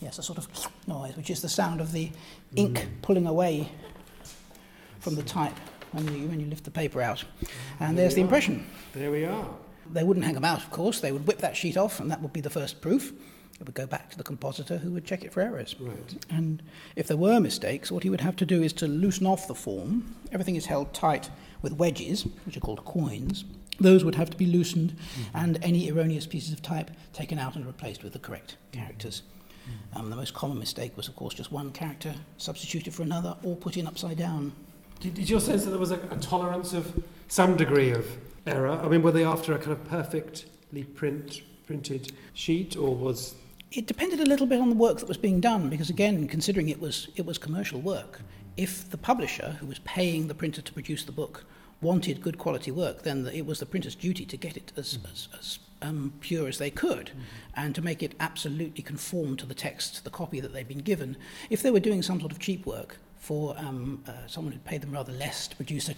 Yes, 0.00 0.18
a 0.18 0.22
sort 0.22 0.38
of 0.38 0.48
noise, 0.86 1.16
which 1.16 1.30
is 1.30 1.42
the 1.42 1.48
sound 1.48 1.80
of 1.80 1.90
the 1.90 2.12
ink 2.54 2.78
mm. 2.78 3.02
pulling 3.02 3.26
away 3.26 3.72
from 5.00 5.16
the 5.16 5.24
type 5.24 5.58
when 5.90 6.06
you, 6.14 6.28
when 6.28 6.38
you 6.38 6.46
lift 6.46 6.62
the 6.62 6.70
paper 6.70 7.02
out. 7.02 7.24
And 7.80 7.98
there 7.98 8.04
there's 8.04 8.14
the 8.14 8.20
impression. 8.20 8.64
There 8.94 9.10
we 9.10 9.24
are. 9.24 9.48
They 9.92 10.04
wouldn't 10.04 10.24
hang 10.24 10.34
them 10.34 10.44
out, 10.44 10.58
of 10.58 10.70
course. 10.70 11.00
They 11.00 11.12
would 11.12 11.26
whip 11.26 11.38
that 11.38 11.56
sheet 11.56 11.76
off, 11.76 12.00
and 12.00 12.10
that 12.10 12.20
would 12.22 12.32
be 12.32 12.40
the 12.40 12.50
first 12.50 12.80
proof. 12.80 13.12
It 13.60 13.66
would 13.66 13.74
go 13.74 13.86
back 13.86 14.10
to 14.10 14.16
the 14.16 14.22
compositor 14.22 14.78
who 14.78 14.92
would 14.92 15.04
check 15.04 15.24
it 15.24 15.32
for 15.32 15.40
errors. 15.40 15.74
Right. 15.80 16.26
And 16.30 16.62
if 16.94 17.08
there 17.08 17.16
were 17.16 17.40
mistakes, 17.40 17.90
what 17.90 18.04
he 18.04 18.10
would 18.10 18.20
have 18.20 18.36
to 18.36 18.46
do 18.46 18.62
is 18.62 18.72
to 18.74 18.86
loosen 18.86 19.26
off 19.26 19.48
the 19.48 19.54
form. 19.54 20.14
Everything 20.30 20.54
is 20.54 20.66
held 20.66 20.94
tight 20.94 21.28
with 21.60 21.72
wedges, 21.72 22.24
which 22.46 22.56
are 22.56 22.60
called 22.60 22.84
coins. 22.84 23.44
Those 23.80 24.04
would 24.04 24.14
have 24.14 24.30
to 24.30 24.36
be 24.36 24.46
loosened 24.46 24.92
mm-hmm. 24.92 25.36
and 25.36 25.58
any 25.62 25.90
erroneous 25.90 26.26
pieces 26.26 26.52
of 26.52 26.62
type 26.62 26.90
taken 27.12 27.38
out 27.38 27.56
and 27.56 27.66
replaced 27.66 28.02
with 28.02 28.12
the 28.12 28.18
correct 28.18 28.56
mm. 28.70 28.78
characters. 28.78 29.22
Mm-hmm. 29.64 29.98
Um, 29.98 30.10
the 30.10 30.16
most 30.16 30.34
common 30.34 30.58
mistake 30.58 30.96
was, 30.96 31.08
of 31.08 31.16
course, 31.16 31.34
just 31.34 31.52
one 31.52 31.70
character 31.70 32.14
substituted 32.38 32.92
for 32.94 33.02
another 33.02 33.36
or 33.42 33.56
put 33.56 33.76
in 33.76 33.86
upside 33.86 34.18
down. 34.18 34.52
Did, 35.00 35.14
did 35.14 35.30
your 35.30 35.40
sense 35.40 35.64
that 35.64 35.70
there 35.70 35.78
was 35.78 35.92
a, 35.92 36.00
a 36.10 36.16
tolerance 36.16 36.72
of 36.72 37.04
some 37.28 37.56
degree 37.56 37.92
of 37.92 38.06
error? 38.46 38.70
I 38.70 38.88
mean, 38.88 39.02
were 39.02 39.12
they 39.12 39.24
after 39.24 39.52
a 39.52 39.58
kind 39.58 39.72
of 39.72 39.84
perfectly 39.84 40.84
print, 40.84 41.42
printed 41.66 42.12
sheet, 42.34 42.76
or 42.76 42.94
was 42.94 43.34
it 43.70 43.86
depended 43.86 44.20
a 44.20 44.24
little 44.24 44.46
bit 44.46 44.60
on 44.60 44.70
the 44.70 44.74
work 44.74 44.98
that 44.98 45.08
was 45.08 45.18
being 45.18 45.40
done 45.40 45.68
because 45.68 45.90
again 45.90 46.26
considering 46.26 46.68
it 46.68 46.80
was 46.80 47.08
it 47.16 47.26
was 47.26 47.38
commercial 47.38 47.80
work 47.80 48.20
if 48.56 48.88
the 48.90 48.96
publisher 48.96 49.56
who 49.60 49.66
was 49.66 49.78
paying 49.80 50.26
the 50.26 50.34
printer 50.34 50.62
to 50.62 50.72
produce 50.72 51.04
the 51.04 51.12
book 51.12 51.44
wanted 51.80 52.20
good 52.22 52.38
quality 52.38 52.70
work 52.70 53.02
then 53.02 53.24
the, 53.24 53.36
it 53.36 53.46
was 53.46 53.60
the 53.60 53.66
printer's 53.66 53.94
duty 53.94 54.24
to 54.24 54.36
get 54.36 54.56
it 54.56 54.72
as, 54.76 54.98
as, 55.12 55.28
as 55.38 55.58
um, 55.82 56.12
pure 56.20 56.48
as 56.48 56.58
they 56.58 56.70
could 56.70 57.06
mm-hmm. 57.06 57.20
and 57.56 57.74
to 57.74 57.82
make 57.82 58.02
it 58.02 58.14
absolutely 58.18 58.82
conform 58.82 59.36
to 59.36 59.46
the 59.46 59.54
text 59.54 60.02
the 60.02 60.10
copy 60.10 60.40
that 60.40 60.52
they'd 60.52 60.66
been 60.66 60.78
given 60.78 61.16
if 61.50 61.62
they 61.62 61.70
were 61.70 61.78
doing 61.78 62.02
some 62.02 62.18
sort 62.18 62.32
of 62.32 62.38
cheap 62.38 62.64
work 62.66 62.96
for 63.18 63.54
um, 63.58 64.02
uh, 64.08 64.12
someone 64.26 64.52
who'd 64.52 64.64
paid 64.64 64.80
them 64.80 64.92
rather 64.92 65.12
less 65.12 65.46
to 65.46 65.56
produce 65.56 65.88
a, 65.88 65.94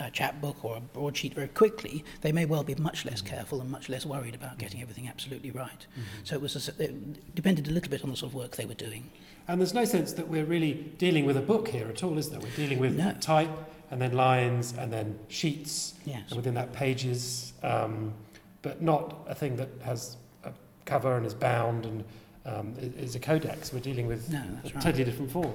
a 0.00 0.10
chapbook 0.10 0.64
or 0.64 0.76
a 0.76 0.80
broadsheet 0.80 1.34
very 1.34 1.48
quickly, 1.48 2.04
they 2.20 2.32
may 2.32 2.44
well 2.44 2.64
be 2.64 2.74
much 2.74 3.04
less 3.04 3.20
careful 3.20 3.60
and 3.60 3.70
much 3.70 3.88
less 3.88 4.04
worried 4.06 4.34
about 4.34 4.58
getting 4.58 4.82
everything 4.82 5.08
absolutely 5.08 5.50
right. 5.50 5.86
Mm-hmm. 5.92 6.24
So 6.24 6.34
it 6.34 6.42
was 6.42 6.68
a, 6.68 6.82
it 6.82 7.34
depended 7.34 7.68
a 7.68 7.70
little 7.70 7.90
bit 7.90 8.04
on 8.04 8.10
the 8.10 8.16
sort 8.16 8.30
of 8.30 8.34
work 8.34 8.56
they 8.56 8.66
were 8.66 8.74
doing. 8.74 9.10
And 9.48 9.60
there's 9.60 9.74
no 9.74 9.84
sense 9.84 10.12
that 10.14 10.28
we're 10.28 10.44
really 10.44 10.74
dealing 10.98 11.24
with 11.24 11.36
a 11.36 11.42
book 11.42 11.68
here 11.68 11.88
at 11.88 12.02
all, 12.02 12.16
is 12.18 12.30
there? 12.30 12.40
We're 12.40 12.56
dealing 12.56 12.78
with 12.78 12.96
no. 12.96 13.12
type 13.20 13.50
and 13.90 14.00
then 14.00 14.12
lines 14.12 14.74
and 14.78 14.92
then 14.92 15.18
sheets, 15.28 15.94
yes. 16.04 16.22
and 16.28 16.36
within 16.36 16.54
that 16.54 16.72
pages, 16.72 17.52
um, 17.62 18.14
but 18.62 18.80
not 18.80 19.24
a 19.28 19.34
thing 19.34 19.56
that 19.56 19.68
has 19.84 20.16
a 20.44 20.52
cover 20.86 21.16
and 21.16 21.26
is 21.26 21.34
bound 21.34 21.84
and 21.84 22.04
um, 22.46 22.74
is 22.78 23.14
a 23.14 23.20
codex. 23.20 23.72
We're 23.72 23.80
dealing 23.80 24.06
with 24.06 24.30
no, 24.30 24.38
a 24.38 24.68
right. 24.68 24.82
totally 24.82 25.04
different 25.04 25.30
form. 25.30 25.54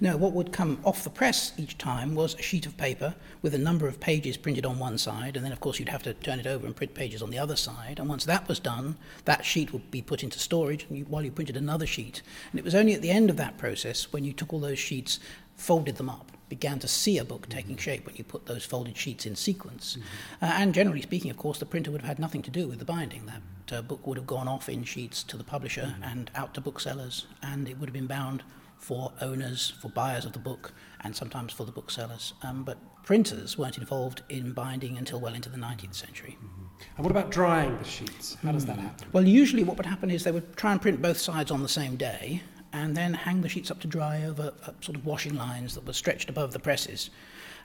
No, 0.00 0.16
what 0.16 0.32
would 0.32 0.52
come 0.52 0.78
off 0.84 1.04
the 1.04 1.10
press 1.10 1.52
each 1.56 1.78
time 1.78 2.14
was 2.14 2.34
a 2.34 2.42
sheet 2.42 2.66
of 2.66 2.76
paper 2.76 3.14
with 3.42 3.54
a 3.54 3.58
number 3.58 3.86
of 3.86 4.00
pages 4.00 4.36
printed 4.36 4.66
on 4.66 4.78
one 4.78 4.98
side, 4.98 5.36
and 5.36 5.44
then, 5.44 5.52
of 5.52 5.60
course, 5.60 5.78
you'd 5.78 5.88
have 5.88 6.02
to 6.02 6.14
turn 6.14 6.40
it 6.40 6.46
over 6.46 6.66
and 6.66 6.76
print 6.76 6.94
pages 6.94 7.22
on 7.22 7.30
the 7.30 7.38
other 7.38 7.56
side. 7.56 7.98
And 7.98 8.08
once 8.08 8.24
that 8.24 8.48
was 8.48 8.60
done, 8.60 8.96
that 9.24 9.44
sheet 9.44 9.72
would 9.72 9.90
be 9.90 10.02
put 10.02 10.22
into 10.22 10.38
storage 10.38 10.86
you, 10.90 11.04
while 11.04 11.24
you 11.24 11.30
printed 11.30 11.56
another 11.56 11.86
sheet. 11.86 12.22
And 12.50 12.58
it 12.58 12.64
was 12.64 12.74
only 12.74 12.94
at 12.94 13.02
the 13.02 13.10
end 13.10 13.30
of 13.30 13.36
that 13.36 13.58
process, 13.58 14.12
when 14.12 14.24
you 14.24 14.32
took 14.32 14.52
all 14.52 14.60
those 14.60 14.78
sheets, 14.78 15.20
folded 15.56 15.96
them 15.96 16.08
up, 16.08 16.32
began 16.48 16.78
to 16.80 16.88
see 16.88 17.18
a 17.18 17.24
book 17.24 17.48
taking 17.48 17.76
mm-hmm. 17.76 17.82
shape 17.82 18.06
when 18.06 18.16
you 18.16 18.24
put 18.24 18.46
those 18.46 18.64
folded 18.64 18.96
sheets 18.96 19.26
in 19.26 19.36
sequence. 19.36 19.96
Mm-hmm. 19.96 20.44
Uh, 20.44 20.54
and 20.60 20.74
generally 20.74 21.02
speaking, 21.02 21.30
of 21.30 21.36
course, 21.36 21.58
the 21.58 21.66
printer 21.66 21.90
would 21.90 22.00
have 22.00 22.08
had 22.08 22.18
nothing 22.18 22.42
to 22.42 22.50
do 22.50 22.66
with 22.66 22.78
the 22.78 22.84
binding. 22.84 23.26
That 23.26 23.78
uh, 23.78 23.82
book 23.82 24.06
would 24.06 24.16
have 24.16 24.26
gone 24.26 24.48
off 24.48 24.68
in 24.68 24.84
sheets 24.84 25.22
to 25.24 25.36
the 25.36 25.44
publisher 25.44 25.92
mm-hmm. 25.94 26.02
and 26.02 26.30
out 26.34 26.54
to 26.54 26.60
booksellers, 26.60 27.26
and 27.42 27.68
it 27.68 27.78
would 27.78 27.88
have 27.88 27.94
been 27.94 28.06
bound 28.06 28.42
for 28.80 29.12
owners, 29.20 29.74
for 29.80 29.88
buyers 29.88 30.24
of 30.24 30.32
the 30.32 30.38
book, 30.38 30.72
and 31.02 31.14
sometimes 31.14 31.52
for 31.52 31.64
the 31.64 31.72
booksellers. 31.72 32.34
Um, 32.42 32.64
but 32.64 32.78
printers 33.04 33.56
weren't 33.56 33.78
involved 33.78 34.22
in 34.28 34.52
binding 34.52 34.96
until 34.96 35.20
well 35.20 35.34
into 35.34 35.48
the 35.48 35.58
19th 35.58 35.94
century. 35.94 36.36
Mm-hmm. 36.42 36.64
And 36.96 37.04
what 37.04 37.10
about 37.10 37.30
drying 37.30 37.76
the 37.78 37.84
sheets? 37.84 38.36
How 38.42 38.52
does 38.52 38.66
that 38.66 38.76
hmm. 38.76 38.82
happen? 38.82 39.08
Well, 39.12 39.26
usually 39.26 39.64
what 39.64 39.76
would 39.76 39.86
happen 39.86 40.10
is 40.10 40.24
they 40.24 40.32
would 40.32 40.56
try 40.56 40.72
and 40.72 40.80
print 40.80 41.02
both 41.02 41.18
sides 41.18 41.50
on 41.50 41.62
the 41.62 41.68
same 41.68 41.96
day 41.96 42.42
and 42.72 42.96
then 42.96 43.12
hang 43.12 43.42
the 43.42 43.48
sheets 43.48 43.70
up 43.70 43.80
to 43.80 43.86
dry 43.86 44.24
over 44.24 44.54
uh, 44.66 44.72
sort 44.80 44.96
of 44.96 45.04
washing 45.04 45.34
lines 45.34 45.74
that 45.74 45.86
were 45.86 45.92
stretched 45.92 46.30
above 46.30 46.52
the 46.52 46.58
presses. 46.58 47.10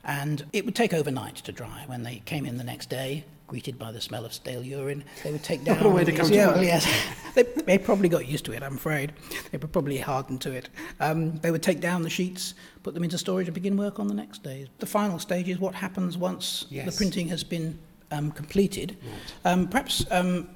And 0.04 0.44
it 0.52 0.64
would 0.64 0.74
take 0.74 0.92
overnight 0.92 1.36
to 1.36 1.52
dry. 1.52 1.84
When 1.86 2.02
they 2.02 2.22
came 2.26 2.44
in 2.44 2.58
the 2.58 2.64
next 2.64 2.90
day, 2.90 3.24
greeted 3.46 3.78
by 3.78 3.92
the 3.92 4.00
smell 4.00 4.24
of 4.24 4.32
stale 4.32 4.62
urine, 4.62 5.04
they 5.22 5.32
would 5.32 5.42
take 5.42 5.64
down. 5.64 5.76
What 5.76 5.86
a 5.86 5.90
way 5.90 6.04
to 6.04 6.12
come 6.12 6.28
yeah, 6.30 6.52
to 6.52 6.64
Yes, 6.64 6.86
they, 7.34 7.42
they, 7.42 7.78
probably 7.78 8.08
got 8.08 8.26
used 8.26 8.44
to 8.46 8.52
it. 8.52 8.62
I'm 8.62 8.74
afraid 8.74 9.12
they 9.50 9.58
were 9.58 9.68
probably 9.68 9.98
hardened 9.98 10.40
to 10.42 10.52
it. 10.52 10.68
Um, 11.00 11.38
they 11.38 11.50
would 11.50 11.62
take 11.62 11.80
down 11.80 12.02
the 12.02 12.10
sheets, 12.10 12.54
put 12.82 12.94
them 12.94 13.04
into 13.04 13.18
storage, 13.18 13.46
and 13.46 13.54
begin 13.54 13.76
work 13.76 13.98
on 14.00 14.08
the 14.08 14.14
next 14.14 14.42
day. 14.42 14.68
The 14.78 14.86
final 14.86 15.18
stage 15.18 15.48
is 15.48 15.58
what 15.58 15.74
happens 15.74 16.16
once 16.18 16.66
yes. 16.70 16.86
the 16.86 16.96
printing 16.96 17.28
has 17.28 17.44
been 17.44 17.78
um, 18.10 18.30
completed. 18.30 18.96
Right. 19.02 19.52
Um, 19.52 19.68
perhaps. 19.68 20.04
um, 20.10 20.48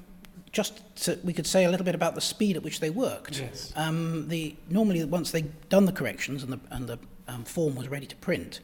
just 0.52 0.82
to, 1.04 1.18
we 1.22 1.32
could 1.32 1.46
say 1.46 1.64
a 1.64 1.70
little 1.70 1.84
bit 1.84 1.94
about 1.94 2.14
the 2.16 2.20
speed 2.20 2.56
at 2.56 2.62
which 2.64 2.80
they 2.80 2.90
worked. 2.90 3.38
Yes. 3.38 3.72
Um, 3.76 4.28
the, 4.28 4.56
normally, 4.68 5.04
once 5.04 5.30
they'd 5.30 5.68
done 5.68 5.84
the 5.84 5.92
corrections 5.92 6.42
and 6.42 6.52
the, 6.52 6.60
and 6.70 6.88
the 6.88 6.98
um, 7.28 7.44
form 7.44 7.76
was 7.76 7.88
ready 7.88 8.06
to 8.06 8.16
print, 8.16 8.58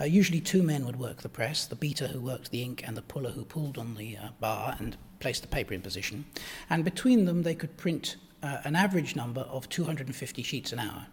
uh, 0.00 0.04
usually 0.04 0.40
two 0.40 0.62
men 0.62 0.84
would 0.86 0.98
work 0.98 1.22
the 1.22 1.28
press, 1.28 1.66
the 1.66 1.76
beater 1.76 2.06
who 2.06 2.20
worked 2.20 2.50
the 2.50 2.62
ink 2.62 2.82
and 2.86 2.96
the 2.96 3.02
puller 3.02 3.30
who 3.30 3.44
pulled 3.44 3.78
on 3.78 3.94
the 3.94 4.16
uh, 4.16 4.28
bar 4.40 4.76
and 4.78 4.96
placed 5.20 5.42
the 5.42 5.48
paper 5.48 5.74
in 5.74 5.80
position. 5.80 6.24
And 6.70 6.84
between 6.84 7.24
them, 7.24 7.42
they 7.42 7.54
could 7.54 7.76
print 7.76 8.16
uh, 8.42 8.58
an 8.64 8.76
average 8.76 9.16
number 9.16 9.40
of 9.42 9.68
250 9.68 10.42
sheets 10.42 10.72
an 10.72 10.78
hour, 10.78 11.06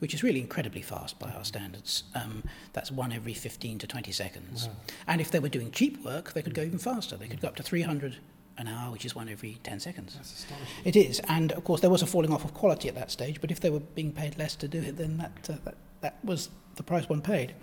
which 0.00 0.14
is 0.14 0.22
really 0.22 0.40
incredibly 0.40 0.82
fast 0.82 1.18
by 1.18 1.30
our 1.30 1.44
standards. 1.44 2.04
Um, 2.14 2.42
that's 2.72 2.90
one 2.90 3.12
every 3.12 3.34
15 3.34 3.78
to 3.78 3.86
20 3.86 4.10
seconds. 4.12 4.66
Wow. 4.66 4.74
And 5.06 5.20
if 5.20 5.30
they 5.30 5.38
were 5.38 5.48
doing 5.48 5.70
cheap 5.70 6.04
work, 6.04 6.32
they 6.32 6.42
could 6.42 6.54
go 6.54 6.62
even 6.62 6.78
faster. 6.78 7.16
They 7.16 7.28
could 7.28 7.40
go 7.40 7.48
up 7.48 7.56
to 7.56 7.62
300 7.62 8.16
an 8.58 8.68
hour, 8.68 8.92
which 8.92 9.04
is 9.04 9.14
one 9.14 9.28
every 9.28 9.58
10 9.62 9.80
seconds. 9.80 10.14
That's 10.14 10.32
astonishing. 10.32 10.76
It 10.84 10.96
is. 10.96 11.20
And 11.28 11.52
of 11.52 11.64
course, 11.64 11.80
there 11.80 11.90
was 11.90 12.02
a 12.02 12.06
falling 12.06 12.32
off 12.32 12.44
of 12.44 12.52
quality 12.54 12.88
at 12.88 12.94
that 12.96 13.10
stage, 13.10 13.40
but 13.40 13.50
if 13.50 13.60
they 13.60 13.70
were 13.70 13.80
being 13.80 14.12
paid 14.12 14.36
less 14.38 14.56
to 14.56 14.68
do 14.68 14.78
it, 14.78 14.96
then 14.96 15.18
that, 15.18 15.50
uh, 15.50 15.56
that, 15.64 15.76
that 16.00 16.18
was 16.24 16.50
the 16.74 16.82
price 16.82 17.08
one 17.08 17.22
paid. 17.22 17.54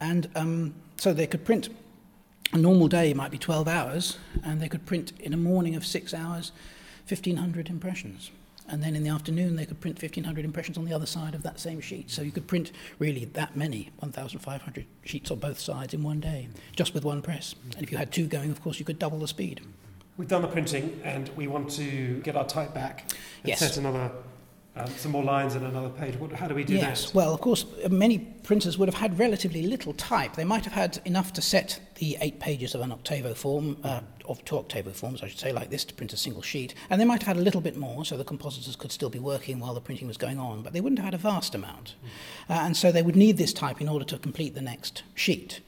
And 0.00 0.28
um, 0.34 0.74
so 0.96 1.12
they 1.12 1.26
could 1.26 1.44
print 1.44 1.68
a 2.52 2.58
normal 2.58 2.88
day 2.88 3.12
might 3.14 3.30
be 3.30 3.38
12 3.38 3.66
hours, 3.66 4.18
and 4.44 4.60
they 4.60 4.68
could 4.68 4.86
print 4.86 5.12
in 5.18 5.32
a 5.32 5.36
morning 5.36 5.74
of 5.74 5.84
six 5.84 6.14
hours 6.14 6.52
1,500 7.08 7.68
impressions. 7.68 8.30
And 8.68 8.82
then 8.82 8.96
in 8.96 9.02
the 9.02 9.10
afternoon, 9.10 9.56
they 9.56 9.66
could 9.66 9.80
print 9.80 10.00
1,500 10.00 10.44
impressions 10.44 10.78
on 10.78 10.84
the 10.84 10.94
other 10.94 11.04
side 11.04 11.34
of 11.34 11.42
that 11.42 11.60
same 11.60 11.80
sheet. 11.80 12.10
So 12.10 12.22
you 12.22 12.30
could 12.30 12.46
print 12.46 12.72
really 12.98 13.26
that 13.26 13.56
many, 13.56 13.90
1,500 13.98 14.86
sheets 15.04 15.30
on 15.30 15.38
both 15.38 15.58
sides 15.58 15.92
in 15.92 16.02
one 16.02 16.20
day, 16.20 16.48
just 16.74 16.94
with 16.94 17.04
one 17.04 17.20
press. 17.20 17.54
And 17.74 17.82
if 17.82 17.92
you 17.92 17.98
had 17.98 18.10
two 18.10 18.26
going, 18.26 18.50
of 18.50 18.62
course, 18.62 18.78
you 18.78 18.86
could 18.86 18.98
double 18.98 19.18
the 19.18 19.28
speed. 19.28 19.60
We've 20.16 20.28
done 20.28 20.42
the 20.42 20.48
printing, 20.48 21.00
and 21.04 21.28
we 21.30 21.46
want 21.46 21.70
to 21.72 22.20
get 22.20 22.36
our 22.36 22.46
type 22.46 22.72
back 22.72 23.00
and 23.42 23.48
yes. 23.48 23.58
set 23.58 23.76
another 23.76 24.12
um, 24.76 24.88
some 24.96 25.12
more 25.12 25.22
lines 25.22 25.54
and 25.54 25.64
another 25.64 25.88
page. 25.88 26.16
What, 26.16 26.32
how 26.32 26.48
do 26.48 26.54
we 26.54 26.64
do 26.64 26.74
yes. 26.74 27.06
that? 27.06 27.14
Well, 27.14 27.32
of 27.32 27.40
course, 27.40 27.64
many 27.88 28.18
printers 28.18 28.76
would 28.76 28.88
have 28.88 28.96
had 28.96 29.18
relatively 29.18 29.62
little 29.62 29.92
type. 29.94 30.34
They 30.34 30.44
might 30.44 30.64
have 30.64 30.72
had 30.72 31.00
enough 31.04 31.32
to 31.34 31.42
set 31.42 31.80
the 31.96 32.16
eight 32.20 32.40
pages 32.40 32.74
of 32.74 32.80
an 32.80 32.90
octavo 32.90 33.34
form, 33.34 33.76
uh, 33.84 34.00
of 34.28 34.44
two 34.44 34.58
octavo 34.58 34.90
forms, 34.90 35.22
I 35.22 35.28
should 35.28 35.38
say, 35.38 35.52
like 35.52 35.70
this, 35.70 35.84
to 35.84 35.94
print 35.94 36.12
a 36.12 36.16
single 36.16 36.42
sheet. 36.42 36.74
And 36.90 37.00
they 37.00 37.04
might 37.04 37.22
have 37.22 37.36
had 37.36 37.36
a 37.36 37.44
little 37.44 37.60
bit 37.60 37.76
more, 37.76 38.04
so 38.04 38.16
the 38.16 38.24
compositors 38.24 38.74
could 38.74 38.90
still 38.90 39.10
be 39.10 39.20
working 39.20 39.60
while 39.60 39.74
the 39.74 39.80
printing 39.80 40.08
was 40.08 40.16
going 40.16 40.38
on, 40.38 40.62
but 40.62 40.72
they 40.72 40.80
wouldn't 40.80 40.98
have 40.98 41.06
had 41.06 41.14
a 41.14 41.18
vast 41.18 41.54
amount. 41.54 41.94
Mm. 42.48 42.56
Uh, 42.56 42.60
and 42.64 42.76
so 42.76 42.90
they 42.90 43.02
would 43.02 43.16
need 43.16 43.36
this 43.36 43.52
type 43.52 43.80
in 43.80 43.88
order 43.88 44.04
to 44.06 44.18
complete 44.18 44.54
the 44.54 44.60
next 44.60 45.04
sheet. 45.14 45.60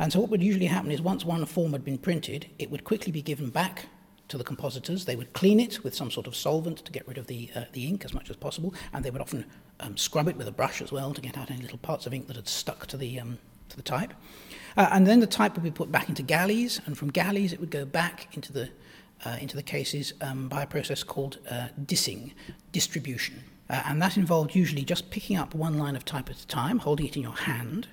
And 0.00 0.12
so 0.12 0.20
what 0.20 0.30
would 0.30 0.42
usually 0.42 0.66
happen 0.66 0.90
is 0.90 1.00
once 1.00 1.24
one 1.24 1.44
form 1.46 1.72
had 1.72 1.84
been 1.84 1.98
printed, 1.98 2.46
it 2.58 2.70
would 2.70 2.84
quickly 2.84 3.12
be 3.12 3.22
given 3.22 3.50
back 3.50 3.86
to 4.28 4.38
the 4.38 4.44
compositors. 4.44 5.04
They 5.04 5.16
would 5.16 5.32
clean 5.32 5.58
it 5.58 5.82
with 5.82 5.94
some 5.94 6.10
sort 6.10 6.26
of 6.26 6.36
solvent 6.36 6.78
to 6.84 6.92
get 6.92 7.06
rid 7.08 7.18
of 7.18 7.26
the, 7.26 7.50
uh, 7.54 7.64
the 7.72 7.86
ink 7.86 8.04
as 8.04 8.12
much 8.12 8.30
as 8.30 8.36
possible, 8.36 8.74
and 8.92 9.04
they 9.04 9.10
would 9.10 9.20
often 9.22 9.46
um, 9.80 9.96
scrub 9.96 10.28
it 10.28 10.36
with 10.36 10.46
a 10.48 10.52
brush 10.52 10.82
as 10.82 10.92
well 10.92 11.12
to 11.14 11.20
get 11.20 11.36
out 11.36 11.50
any 11.50 11.62
little 11.62 11.78
parts 11.78 12.06
of 12.06 12.14
ink 12.14 12.26
that 12.26 12.36
had 12.36 12.48
stuck 12.48 12.86
to 12.86 12.96
the, 12.96 13.18
um, 13.20 13.38
to 13.68 13.76
the 13.76 13.82
type. 13.82 14.12
Uh, 14.76 14.88
and 14.92 15.06
then 15.06 15.20
the 15.20 15.26
type 15.26 15.54
would 15.54 15.64
be 15.64 15.70
put 15.70 15.90
back 15.90 16.08
into 16.08 16.22
galleys, 16.22 16.80
and 16.86 16.96
from 16.96 17.10
galleys 17.10 17.52
it 17.52 17.60
would 17.60 17.70
go 17.70 17.84
back 17.84 18.28
into 18.34 18.52
the, 18.52 18.68
uh, 19.24 19.36
into 19.40 19.56
the 19.56 19.62
cases 19.62 20.12
um, 20.20 20.48
by 20.48 20.62
a 20.62 20.66
process 20.66 21.02
called 21.02 21.38
uh, 21.50 21.68
dissing, 21.84 22.32
distribution. 22.72 23.42
Uh, 23.70 23.82
and 23.86 24.00
that 24.00 24.16
involved 24.16 24.54
usually 24.54 24.84
just 24.84 25.10
picking 25.10 25.36
up 25.36 25.54
one 25.54 25.76
line 25.78 25.96
of 25.96 26.04
type 26.04 26.30
at 26.30 26.40
a 26.40 26.46
time, 26.46 26.78
holding 26.78 27.06
it 27.06 27.16
in 27.16 27.22
your 27.22 27.36
hand, 27.36 27.88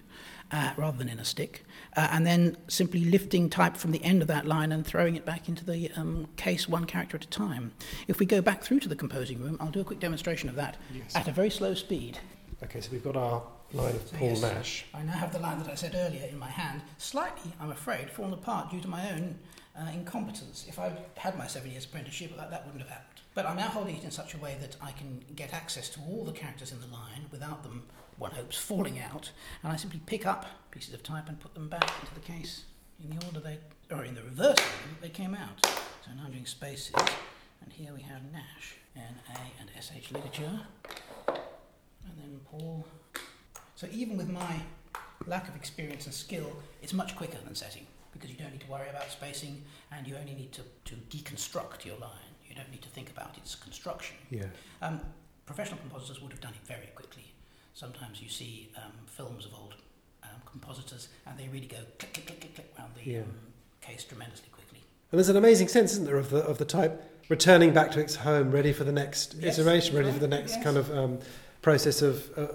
uh, 0.51 0.73
rather 0.77 0.97
than 0.97 1.09
in 1.09 1.19
a 1.19 1.25
stick, 1.25 1.63
uh, 1.97 2.07
and 2.11 2.25
then 2.25 2.55
simply 2.67 3.05
lifting 3.05 3.49
type 3.49 3.75
from 3.77 3.91
the 3.91 4.03
end 4.03 4.21
of 4.21 4.27
that 4.27 4.45
line 4.45 4.71
and 4.71 4.85
throwing 4.85 5.15
it 5.15 5.25
back 5.25 5.49
into 5.49 5.65
the 5.65 5.91
um, 5.95 6.27
case 6.37 6.67
one 6.69 6.85
character 6.85 7.17
at 7.17 7.23
a 7.23 7.29
time. 7.29 7.71
If 8.07 8.19
we 8.19 8.25
go 8.25 8.41
back 8.41 8.63
through 8.63 8.79
to 8.81 8.89
the 8.89 8.95
composing 8.95 9.41
room, 9.41 9.57
I'll 9.59 9.71
do 9.71 9.81
a 9.81 9.83
quick 9.83 9.99
demonstration 9.99 10.49
of 10.49 10.55
that 10.55 10.77
Yes. 10.93 11.15
at 11.15 11.27
a 11.27 11.31
very 11.31 11.49
slow 11.49 11.73
speed. 11.73 12.19
Okay, 12.63 12.79
so 12.81 12.89
we've 12.91 13.03
got 13.03 13.17
our 13.17 13.43
line 13.73 13.95
of 13.95 14.07
So 14.07 14.15
Paul 14.17 14.29
yes, 14.29 14.41
Nash. 14.41 14.85
I 14.93 15.03
now 15.03 15.13
have 15.13 15.33
the 15.33 15.39
line 15.39 15.59
that 15.59 15.69
I 15.69 15.75
said 15.75 15.93
earlier 15.95 16.25
in 16.29 16.37
my 16.39 16.49
hand, 16.49 16.81
slightly, 16.97 17.51
I'm 17.59 17.71
afraid, 17.71 18.09
fallen 18.09 18.33
apart 18.33 18.71
due 18.71 18.79
to 18.81 18.87
my 18.87 19.11
own 19.11 19.37
uh, 19.77 19.89
incompetence. 19.93 20.65
If 20.67 20.79
I'd 20.79 20.97
had 21.17 21.37
my 21.37 21.47
seven 21.47 21.71
years 21.71 21.85
apprenticeship, 21.85 22.35
that, 22.37 22.49
that 22.51 22.65
wouldn't 22.65 22.81
have 22.81 22.91
happened. 22.91 23.21
But 23.33 23.45
I'm 23.45 23.57
now 23.57 23.67
holding 23.67 23.97
it 23.97 24.03
in 24.03 24.11
such 24.11 24.33
a 24.33 24.37
way 24.37 24.57
that 24.61 24.77
I 24.81 24.91
can 24.91 25.23
get 25.35 25.53
access 25.53 25.89
to 25.89 25.99
all 26.07 26.23
the 26.23 26.31
characters 26.31 26.71
in 26.71 26.79
the 26.79 26.87
line 26.87 27.25
without 27.31 27.63
them, 27.63 27.83
one 28.17 28.31
hopes, 28.31 28.57
falling 28.57 28.99
out. 28.99 29.31
And 29.61 29.73
I 29.73 29.75
simply 29.75 29.99
pick 30.05 30.25
up 30.25 30.45
pieces 30.71 30.93
of 30.93 31.03
type 31.03 31.27
and 31.27 31.39
put 31.39 31.53
them 31.53 31.67
back 31.67 31.91
into 31.99 32.13
the 32.13 32.21
case 32.21 32.63
in 33.03 33.15
the 33.15 33.25
order 33.25 33.41
they, 33.41 33.59
or 33.93 34.05
in 34.05 34.15
the 34.15 34.23
reverse 34.23 34.57
order 34.57 34.89
that 34.89 35.01
they 35.01 35.09
came 35.09 35.35
out. 35.35 35.65
So 35.65 36.11
now 36.15 36.23
I'm 36.25 36.31
doing 36.31 36.45
spaces, 36.45 36.93
and 37.61 37.73
here 37.73 37.91
we 37.93 38.01
have 38.03 38.21
Nash, 38.31 38.75
N-A 38.95 39.39
and 39.59 39.69
S-H 39.75 40.11
ligature, 40.11 40.61
and 41.27 42.17
then 42.17 42.39
Paul. 42.49 42.87
So 43.75 43.87
even 43.91 44.15
with 44.15 44.29
my 44.29 44.61
lack 45.27 45.49
of 45.49 45.55
experience 45.55 46.05
and 46.05 46.13
skill, 46.13 46.55
it's 46.81 46.93
much 46.93 47.15
quicker 47.17 47.39
than 47.43 47.55
setting 47.55 47.85
because 48.15 48.31
you 48.31 48.37
don't 48.37 48.51
need 48.51 48.61
to 48.61 48.71
worry 48.71 48.89
about 48.89 49.11
spacing 49.11 49.61
and 49.91 50.07
you 50.07 50.15
only 50.15 50.33
need 50.33 50.51
to, 50.53 50.61
to 50.85 50.95
deconstruct 51.15 51.85
your 51.85 51.97
line. 51.97 52.31
You 52.47 52.55
don't 52.55 52.71
need 52.71 52.81
to 52.81 52.89
think 52.89 53.09
about 53.11 53.37
its 53.37 53.53
construction. 53.55 54.15
Yeah. 54.29 54.45
Um, 54.81 55.01
professional 55.45 55.79
compositors 55.79 56.21
would 56.21 56.31
have 56.31 56.41
done 56.41 56.53
it 56.53 56.65
very 56.67 56.87
quickly. 56.95 57.33
Sometimes 57.73 58.21
you 58.21 58.29
see 58.29 58.69
um, 58.77 58.93
films 59.05 59.45
of 59.45 59.53
old 59.53 59.75
um, 60.23 60.29
compositors 60.45 61.09
and 61.27 61.37
they 61.37 61.49
really 61.49 61.67
go 61.67 61.77
click, 61.99 62.13
click, 62.13 62.27
click, 62.27 62.39
click, 62.39 62.55
click 62.55 62.73
around 62.79 62.91
the 62.95 63.11
Yeah. 63.11 63.19
um, 63.19 63.33
case 63.81 64.05
tremendously 64.05 64.47
quickly. 64.51 64.79
And 65.11 65.19
there's 65.19 65.29
an 65.29 65.35
amazing 65.37 65.67
sense, 65.67 65.91
isn't 65.91 66.05
there, 66.05 66.17
of 66.17 66.29
the 66.29 66.39
of 66.39 66.57
the 66.57 66.65
type 66.65 67.03
returning 67.29 67.73
back 67.73 67.91
to 67.91 67.99
its 67.99 68.15
home, 68.15 68.51
ready 68.51 68.71
for 68.73 68.83
the 68.85 68.91
next 68.91 69.35
Yes, 69.39 69.59
iteration, 69.59 69.95
ready 69.95 70.07
right, 70.07 70.13
for 70.13 70.19
the 70.21 70.27
next 70.27 70.53
yes. 70.55 70.63
kind 70.63 70.77
of 70.77 70.91
um, 70.97 71.19
process 71.61 72.01
of 72.01 72.29
uh, 72.37 72.47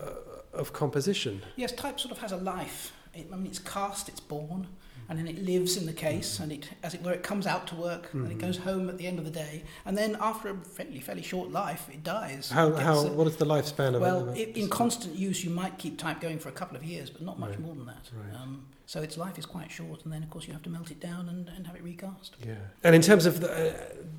of 0.56 0.72
composition. 0.72 1.42
Yes, 1.56 1.72
type 1.72 2.00
sort 2.00 2.12
of 2.12 2.18
has 2.18 2.32
a 2.32 2.36
life. 2.36 2.92
It, 3.14 3.28
I 3.32 3.36
mean, 3.36 3.46
it's 3.46 3.58
cast, 3.58 4.08
it's 4.08 4.20
born, 4.20 4.66
and 5.10 5.18
then 5.18 5.26
it 5.26 5.44
lives 5.44 5.76
in 5.76 5.84
the 5.86 5.92
case, 5.92 6.38
and 6.40 6.52
it, 6.52 6.68
as 6.82 6.94
it 6.94 7.02
were, 7.02 7.12
it 7.12 7.22
comes 7.24 7.46
out 7.46 7.66
to 7.66 7.74
work, 7.74 8.08
and 8.14 8.30
it 8.30 8.38
Mhm. 8.38 8.40
goes 8.40 8.56
home 8.58 8.88
at 8.88 8.96
the 8.96 9.06
end 9.08 9.18
of 9.18 9.24
the 9.26 9.30
day, 9.30 9.64
and 9.84 9.98
then 9.98 10.16
after 10.20 10.48
a 10.50 10.56
fairly, 10.56 11.00
fairly 11.00 11.20
short 11.22 11.50
life, 11.50 11.88
it 11.92 12.02
dies. 12.04 12.48
How 12.50 12.68
It 12.68 12.78
how 12.78 13.00
uh, 13.00 13.10
what 13.10 13.26
is 13.26 13.36
the 13.36 13.44
lifespan 13.44 13.94
of 13.96 14.00
well, 14.00 14.28
it? 14.30 14.56
in 14.56 14.68
constant 14.68 15.16
use, 15.16 15.44
you 15.44 15.50
might 15.50 15.76
keep 15.78 15.98
type 15.98 16.20
going 16.20 16.38
for 16.38 16.48
a 16.48 16.52
couple 16.52 16.76
of 16.76 16.84
years, 16.84 17.10
but 17.10 17.22
not 17.22 17.38
much 17.40 17.50
Right, 17.50 17.60
more 17.60 17.74
than 17.74 17.86
that. 17.86 18.08
right. 18.16 18.40
Um, 18.40 18.66
so 18.86 19.02
its 19.02 19.16
life 19.18 19.36
is 19.38 19.46
quite 19.46 19.70
short, 19.70 20.04
and 20.04 20.12
then 20.12 20.22
of 20.22 20.30
course 20.30 20.46
you 20.46 20.52
have 20.52 20.62
to 20.62 20.70
melt 20.70 20.90
it 20.92 21.00
down 21.00 21.28
and, 21.28 21.48
and 21.56 21.66
have 21.66 21.74
it 21.74 21.82
recast. 21.82 22.36
Yeah. 22.46 22.54
And 22.84 22.94
in 22.94 23.02
terms 23.02 23.26
of 23.26 23.40
the, 23.40 23.50
uh, 23.50 23.72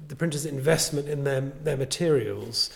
the 0.10 0.15
printer's 0.17 0.45
investment 0.45 1.08
in 1.08 1.23
their, 1.23 1.41
their 1.41 1.77
materials, 1.77 2.69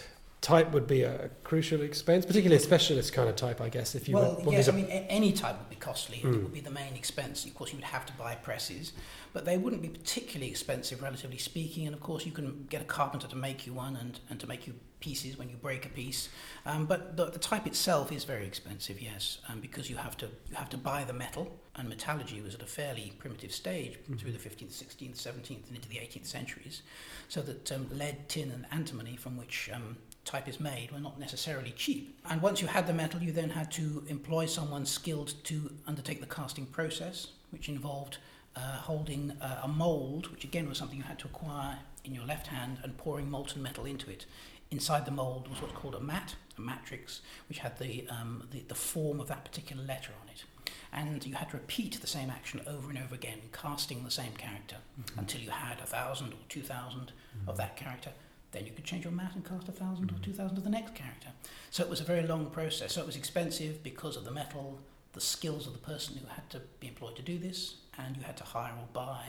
type 0.45 0.71
would 0.73 0.86
be 0.86 1.01
a 1.01 1.31
crucial 1.43 1.81
expense, 1.81 2.23
particularly 2.23 2.58
a 2.62 2.63
specialist 2.63 3.12
kind 3.13 3.27
of 3.27 3.36
type, 3.36 3.60
I 3.62 3.69
guess. 3.69 3.95
If 3.95 4.08
you 4.08 4.13
well, 4.13 4.36
want- 4.36 4.51
yes, 4.51 4.69
I 4.69 4.73
mean, 4.73 4.86
a- 4.86 5.08
any 5.19 5.34
type 5.34 5.58
would 5.58 5.71
be 5.71 5.75
costly, 5.75 6.21
and 6.23 6.36
it 6.36 6.38
Mm. 6.38 6.43
would 6.43 6.53
be 6.53 6.60
the 6.60 6.69
main 6.69 6.95
expense. 6.95 7.45
Of 7.45 7.55
course, 7.55 7.71
you 7.71 7.77
would 7.77 7.86
have 7.86 8.05
to 8.05 8.13
buy 8.13 8.36
presses, 8.36 8.93
but 9.34 9.43
they 9.45 9.58
wouldn't 9.58 9.81
be 9.81 9.89
particularly 9.89 10.51
expensive, 10.51 11.01
relatively 11.01 11.39
speaking. 11.39 11.88
And 11.88 11.95
of 11.95 11.99
course, 12.01 12.27
you 12.27 12.31
can 12.31 12.67
get 12.69 12.79
a 12.79 12.86
carpenter 12.86 13.27
to 13.27 13.36
make 13.36 13.65
you 13.65 13.73
one 13.73 13.95
and, 13.95 14.19
and 14.29 14.39
to 14.39 14.45
make 14.45 14.67
you 14.67 14.75
pieces 14.99 15.36
when 15.36 15.49
you 15.49 15.55
break 15.55 15.84
a 15.88 15.89
piece. 15.89 16.29
Um, 16.65 16.86
but 16.86 17.17
the, 17.17 17.25
the 17.25 17.39
type 17.39 17.65
itself 17.65 18.12
is 18.12 18.23
very 18.23 18.45
expensive, 18.45 19.01
yes, 19.01 19.39
um, 19.49 19.60
because 19.62 19.89
you 19.89 19.97
have 19.97 20.15
to 20.17 20.27
you 20.49 20.55
have 20.55 20.69
to 20.69 20.77
buy 20.77 21.03
the 21.05 21.13
metal, 21.13 21.60
and 21.75 21.89
metallurgy 21.89 22.39
was 22.41 22.53
at 22.53 22.62
a 22.62 22.67
fairly 22.67 23.13
primitive 23.17 23.51
stage 23.51 23.97
through 24.19 24.31
the 24.31 24.38
15th, 24.38 24.73
16th, 24.73 25.17
17th, 25.17 25.65
and 25.67 25.75
into 25.75 25.89
the 25.89 25.97
18th 25.97 26.27
centuries. 26.27 26.84
So 27.29 27.41
that 27.41 27.71
um, 27.71 27.88
lead, 27.91 28.29
tin, 28.29 28.51
and 28.51 28.65
antimony, 28.71 29.15
from 29.15 29.38
which 29.38 29.69
um, 29.73 29.97
type 30.25 30.47
is 30.47 30.59
made 30.59 30.91
were 30.91 30.99
not 30.99 31.19
necessarily 31.19 31.71
cheap. 31.77 32.19
And 32.29 32.41
once 32.41 32.61
you 32.61 32.67
had 32.67 32.88
the 32.88 32.93
metal, 32.93 33.21
you 33.21 33.31
then 33.31 33.51
had 33.51 33.71
to 33.73 34.03
employ 34.07 34.47
someone 34.47 34.85
skilled 34.85 35.33
to 35.45 35.71
undertake 35.88 36.19
the 36.19 36.35
casting 36.35 36.65
process, 36.65 37.27
which 37.51 37.69
involved 37.69 38.17
uh, 38.55 38.59
holding 38.59 39.31
uh, 39.41 39.61
a 39.63 39.67
mould, 39.67 40.31
which 40.31 40.43
again 40.43 40.67
was 40.67 40.77
something 40.77 40.97
you 40.97 41.03
had 41.03 41.19
to 41.19 41.27
acquire 41.27 41.77
in 42.03 42.13
your 42.13 42.25
left 42.25 42.47
hand, 42.47 42.79
and 42.83 42.97
pouring 42.97 43.29
molten 43.29 43.61
metal 43.61 43.85
into 43.85 44.09
it. 44.09 44.25
Inside 44.71 45.05
the 45.05 45.11
mould 45.11 45.47
was 45.47 45.61
what's 45.61 45.75
called 45.75 45.95
a 45.95 45.99
mat, 45.99 46.35
a 46.57 46.61
matrix, 46.61 47.21
which 47.47 47.59
had 47.59 47.77
the, 47.77 48.07
um, 48.09 48.47
the, 48.51 48.63
the 48.67 48.75
form 48.75 49.19
of 49.19 49.27
that 49.27 49.45
particular 49.45 49.83
letter 49.83 50.11
on 50.21 50.29
it. 50.29 50.43
And 50.91 51.25
you 51.25 51.35
had 51.35 51.49
to 51.51 51.57
repeat 51.57 51.99
the 52.01 52.07
same 52.07 52.29
action 52.29 52.61
over 52.65 52.89
and 52.89 52.97
over 52.97 53.13
again, 53.13 53.39
casting 53.51 54.03
the 54.03 54.11
same 54.11 54.31
character 54.38 54.77
until 55.17 55.41
you 55.41 55.49
had 55.49 55.79
a 55.79 55.85
thousand 55.85 56.33
or 56.33 56.38
two 56.47 56.61
thousand 56.61 57.11
of 57.47 57.57
that 57.57 57.75
character. 57.75 58.11
Then 58.56 58.65
you 58.65 58.72
could 58.72 58.86
change 58.86 59.04
your 59.04 59.12
mat 59.12 59.34
and 59.36 59.44
cast 59.44 59.68
a 59.68 59.74
thousand 59.74 60.10
or 60.12 60.13
mm. 60.13 60.24
two 60.24 60.32
thousand 60.32 60.58
of 60.58 60.63
the 60.63 60.70
next 60.70 60.96
character. 60.96 61.28
So 61.72 61.84
it 61.84 61.89
was 61.89 62.00
a 62.00 62.06
very 62.06 62.26
long 62.26 62.46
process. 62.46 62.94
So 62.94 63.02
it 63.02 63.06
was 63.06 63.18
expensive 63.18 63.84
because 63.84 64.15
of 64.15 64.24
the 64.24 64.32
metal, 64.32 64.80
the 65.12 65.20
skills 65.20 65.68
of 65.68 65.74
the 65.74 65.80
person 65.80 66.15
who 66.15 66.26
had 66.28 66.50
to 66.52 66.62
be 66.80 66.88
employed 66.88 67.18
to 67.18 67.22
do 67.22 67.38
this, 67.38 67.76
and 67.98 68.15
you 68.15 68.24
had 68.24 68.38
to 68.38 68.46
hire 68.46 68.72
or 68.72 68.88
buy 68.94 69.24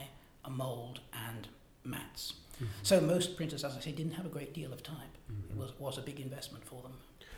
a 0.45 0.51
mould 0.51 1.01
and 1.29 1.49
mats. 1.83 2.35
Mm-hmm. 2.55 2.67
So 2.85 3.01
most 3.01 3.37
printers, 3.37 3.65
as 3.65 3.77
I 3.77 3.81
say, 3.81 3.91
didn't 3.91 4.12
have 4.12 4.27
a 4.27 4.31
great 4.31 4.55
deal 4.55 4.73
of 4.73 4.85
type. 4.85 4.97
It 5.29 5.51
mm-hmm. 5.51 5.61
was, 5.61 5.73
was 5.81 5.99
a 5.99 6.03
big 6.03 6.21
investment 6.21 6.65
for 6.65 6.81
them. 6.83 6.93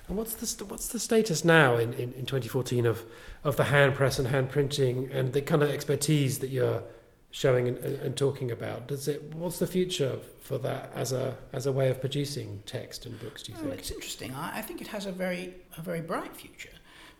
And 0.09 0.17
what's 0.19 0.35
the 0.35 0.47
st- 0.47 0.71
what's 0.71 0.89
the 0.89 0.99
status 0.99 1.43
now 1.43 1.79
in, 1.79 1.95
in, 1.95 2.13
in 2.13 2.27
2014 2.27 2.85
of 2.85 3.05
of 3.45 3.57
the 3.57 3.65
hand 3.65 3.95
press 3.95 4.19
and 4.19 4.29
hand 4.29 4.51
printing 4.51 5.11
and 5.11 5.33
the 5.33 5.41
kind 5.41 5.63
of 5.63 5.71
expertise 5.71 6.39
that 6.41 6.49
you're 6.49 6.83
showing 7.31 7.69
and, 7.69 7.79
and, 7.79 8.17
talking 8.17 8.51
about? 8.51 8.89
Does 8.89 9.09
it 9.09 9.23
what's 9.35 9.59
the 9.59 9.67
future 9.67 10.19
for 10.41 10.59
that 10.59 10.91
as 10.95 11.13
a 11.13 11.37
as 11.53 11.67
a 11.67 11.73
way 11.73 11.91
of 11.91 12.01
producing 12.01 12.63
text 12.67 13.07
and 13.07 13.19
books? 13.21 13.43
Do 13.43 13.53
you 13.53 13.59
Oh, 13.59 13.63
think? 13.63 13.75
it's 13.81 13.91
interesting. 13.91 14.35
I, 14.35 14.59
I 14.59 14.63
think 14.63 14.81
it 14.81 14.89
has 14.89 15.07
a 15.07 15.13
very 15.13 15.55
a 15.77 15.83
very 15.83 16.01
bright 16.01 16.37
future 16.37 16.71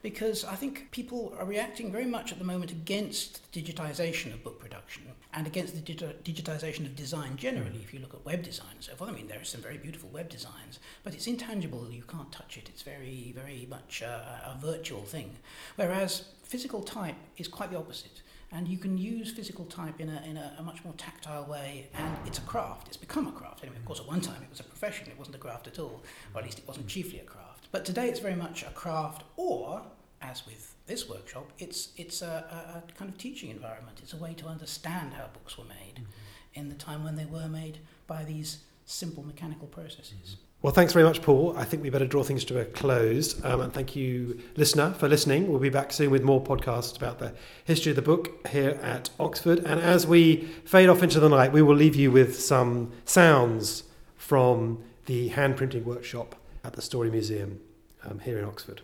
because 0.01 0.45
I 0.45 0.55
think 0.55 0.91
people 0.93 1.35
are 1.39 1.45
reacting 1.45 1.91
very 1.91 2.07
much 2.07 2.31
at 2.33 2.39
the 2.39 2.45
moment 2.45 2.71
against 2.71 3.53
the 3.53 3.61
digitization 3.63 4.33
of 4.33 4.45
book 4.45 4.61
production 4.61 5.03
and 5.35 5.47
against 5.47 5.75
the 5.75 5.83
digi- 5.93 6.15
digitization 6.23 6.87
of 6.87 6.95
design 6.95 7.37
generally. 7.37 7.81
If 7.83 7.93
you 7.93 8.01
look 8.01 8.15
at 8.15 8.25
web 8.25 8.43
design 8.43 8.71
and 8.77 8.85
so 8.85 8.95
forth, 8.95 9.11
I 9.11 9.13
mean, 9.13 9.27
there 9.27 9.41
are 9.41 9.45
some 9.45 9.61
very 9.61 9.77
beautiful 9.77 10.09
web 10.11 10.29
designs, 10.29 10.79
but 11.03 11.15
it's 11.15 11.27
intangible. 11.27 11.87
You 11.91 12.05
can't 12.05 12.31
touch 12.33 12.57
it. 12.57 12.69
It's 12.69 12.83
very, 12.83 13.33
very 13.37 13.67
much 13.69 14.01
a, 14.03 14.57
a 14.57 14.59
virtual 14.65 15.03
thing. 15.03 15.37
Whereas 15.77 16.25
physical 16.45 16.83
type 16.83 17.17
is 17.37 17.49
quite 17.49 17.71
the 17.73 17.79
opposite. 17.79 18.23
And 18.51 18.67
you 18.67 18.79
can 18.79 18.97
use 18.97 19.31
physical 19.31 19.67
type 19.67 20.01
in 20.01 20.09
a, 20.09 20.23
in 20.27 20.39
a, 20.39 20.57
a 20.59 20.63
much 20.63 20.83
more 20.83 20.95
tactile 20.97 21.45
way, 21.45 21.89
and 21.95 22.17
it's 22.27 22.39
a 22.39 22.43
craft. 22.43 22.89
It's 22.89 22.97
become 22.97 23.27
a 23.27 23.33
craft. 23.33 23.63
Anyway, 23.63 23.77
of 23.77 23.85
course, 23.85 24.01
at 24.01 24.07
one 24.07 24.23
time 24.23 24.43
it 24.43 24.49
was 24.49 24.61
a 24.61 24.65
profession, 24.65 25.09
it 25.09 25.19
wasn't 25.19 25.37
a 25.37 25.39
craft 25.39 25.67
at 25.67 25.79
all, 25.79 26.03
or 26.33 26.41
at 26.41 26.45
least 26.45 26.59
it 26.59 26.67
wasn't 26.67 26.89
chiefly 26.89 27.19
a 27.21 27.25
craft. 27.25 27.69
But 27.73 27.85
today 27.85 28.09
it's 28.09 28.21
very 28.21 28.37
much 28.37 28.63
a 28.63 28.71
craft, 28.71 29.25
or, 29.37 29.83
as 30.23 30.47
with 30.47 30.75
this 30.87 31.09
workshop, 31.09 31.53
it's, 31.59 31.91
it's 31.99 32.23
a, 32.23 32.27
a, 32.51 32.79
a 32.79 32.93
kind 32.99 33.11
of 33.11 33.19
teaching 33.19 33.51
environment. 33.51 34.01
It's 34.03 34.15
a 34.15 34.17
way 34.17 34.33
to 34.39 34.47
understand 34.47 35.13
how 35.13 35.27
books 35.27 35.59
were 35.59 35.65
made 35.65 35.97
mm-hmm. 35.97 36.61
in 36.61 36.71
the 36.71 36.75
time 36.75 37.05
when 37.05 37.17
they 37.17 37.27
were 37.27 37.49
made 37.49 37.79
by 38.07 38.25
these 38.25 38.61
simple 38.87 39.23
mechanical 39.23 39.69
processes. 39.69 40.37
Mm-hmm. 40.37 40.48
Well, 40.61 40.73
thanks 40.73 40.93
very 40.93 41.05
much, 41.05 41.23
Paul. 41.23 41.57
I 41.57 41.63
think 41.63 41.85
we 41.85 41.91
better 41.91 42.05
draw 42.05 42.25
things 42.25 42.45
to 42.47 42.59
a 42.59 42.65
close. 42.65 43.43
Um, 43.45 43.61
and 43.61 43.73
thank 43.73 43.95
you, 43.95 44.41
listener, 44.57 44.91
for 44.91 45.09
listening. 45.09 45.49
We'll 45.49 45.61
be 45.61 45.69
back 45.69 45.93
soon 45.93 46.11
with 46.11 46.25
more 46.25 46.43
podcasts 46.43 46.97
about 46.97 47.21
the 47.21 47.33
history 47.65 47.91
of 47.91 47.97
the 47.97 48.03
book 48.03 48.45
here 48.49 48.71
at 48.83 49.11
Oxford. 49.21 49.61
And 49.61 49.79
as 49.79 50.05
we 50.05 50.49
fade 50.65 50.89
off 50.89 51.01
into 51.01 51.21
the 51.21 51.29
night, 51.29 51.53
we 51.53 51.63
will 51.63 51.77
leave 51.77 51.95
you 51.95 52.11
with 52.11 52.41
some 52.41 52.91
sounds 53.05 53.85
from 54.17 54.83
the 55.07 55.29
hand 55.29 55.57
printing 55.57 55.85
workshop 55.85 56.35
at 56.65 56.73
the 56.73 56.83
Story 56.83 57.09
Museum 57.09 57.61
um, 58.05 58.19
here 58.19 58.41
in 58.41 58.45
Oxford. 58.45 58.83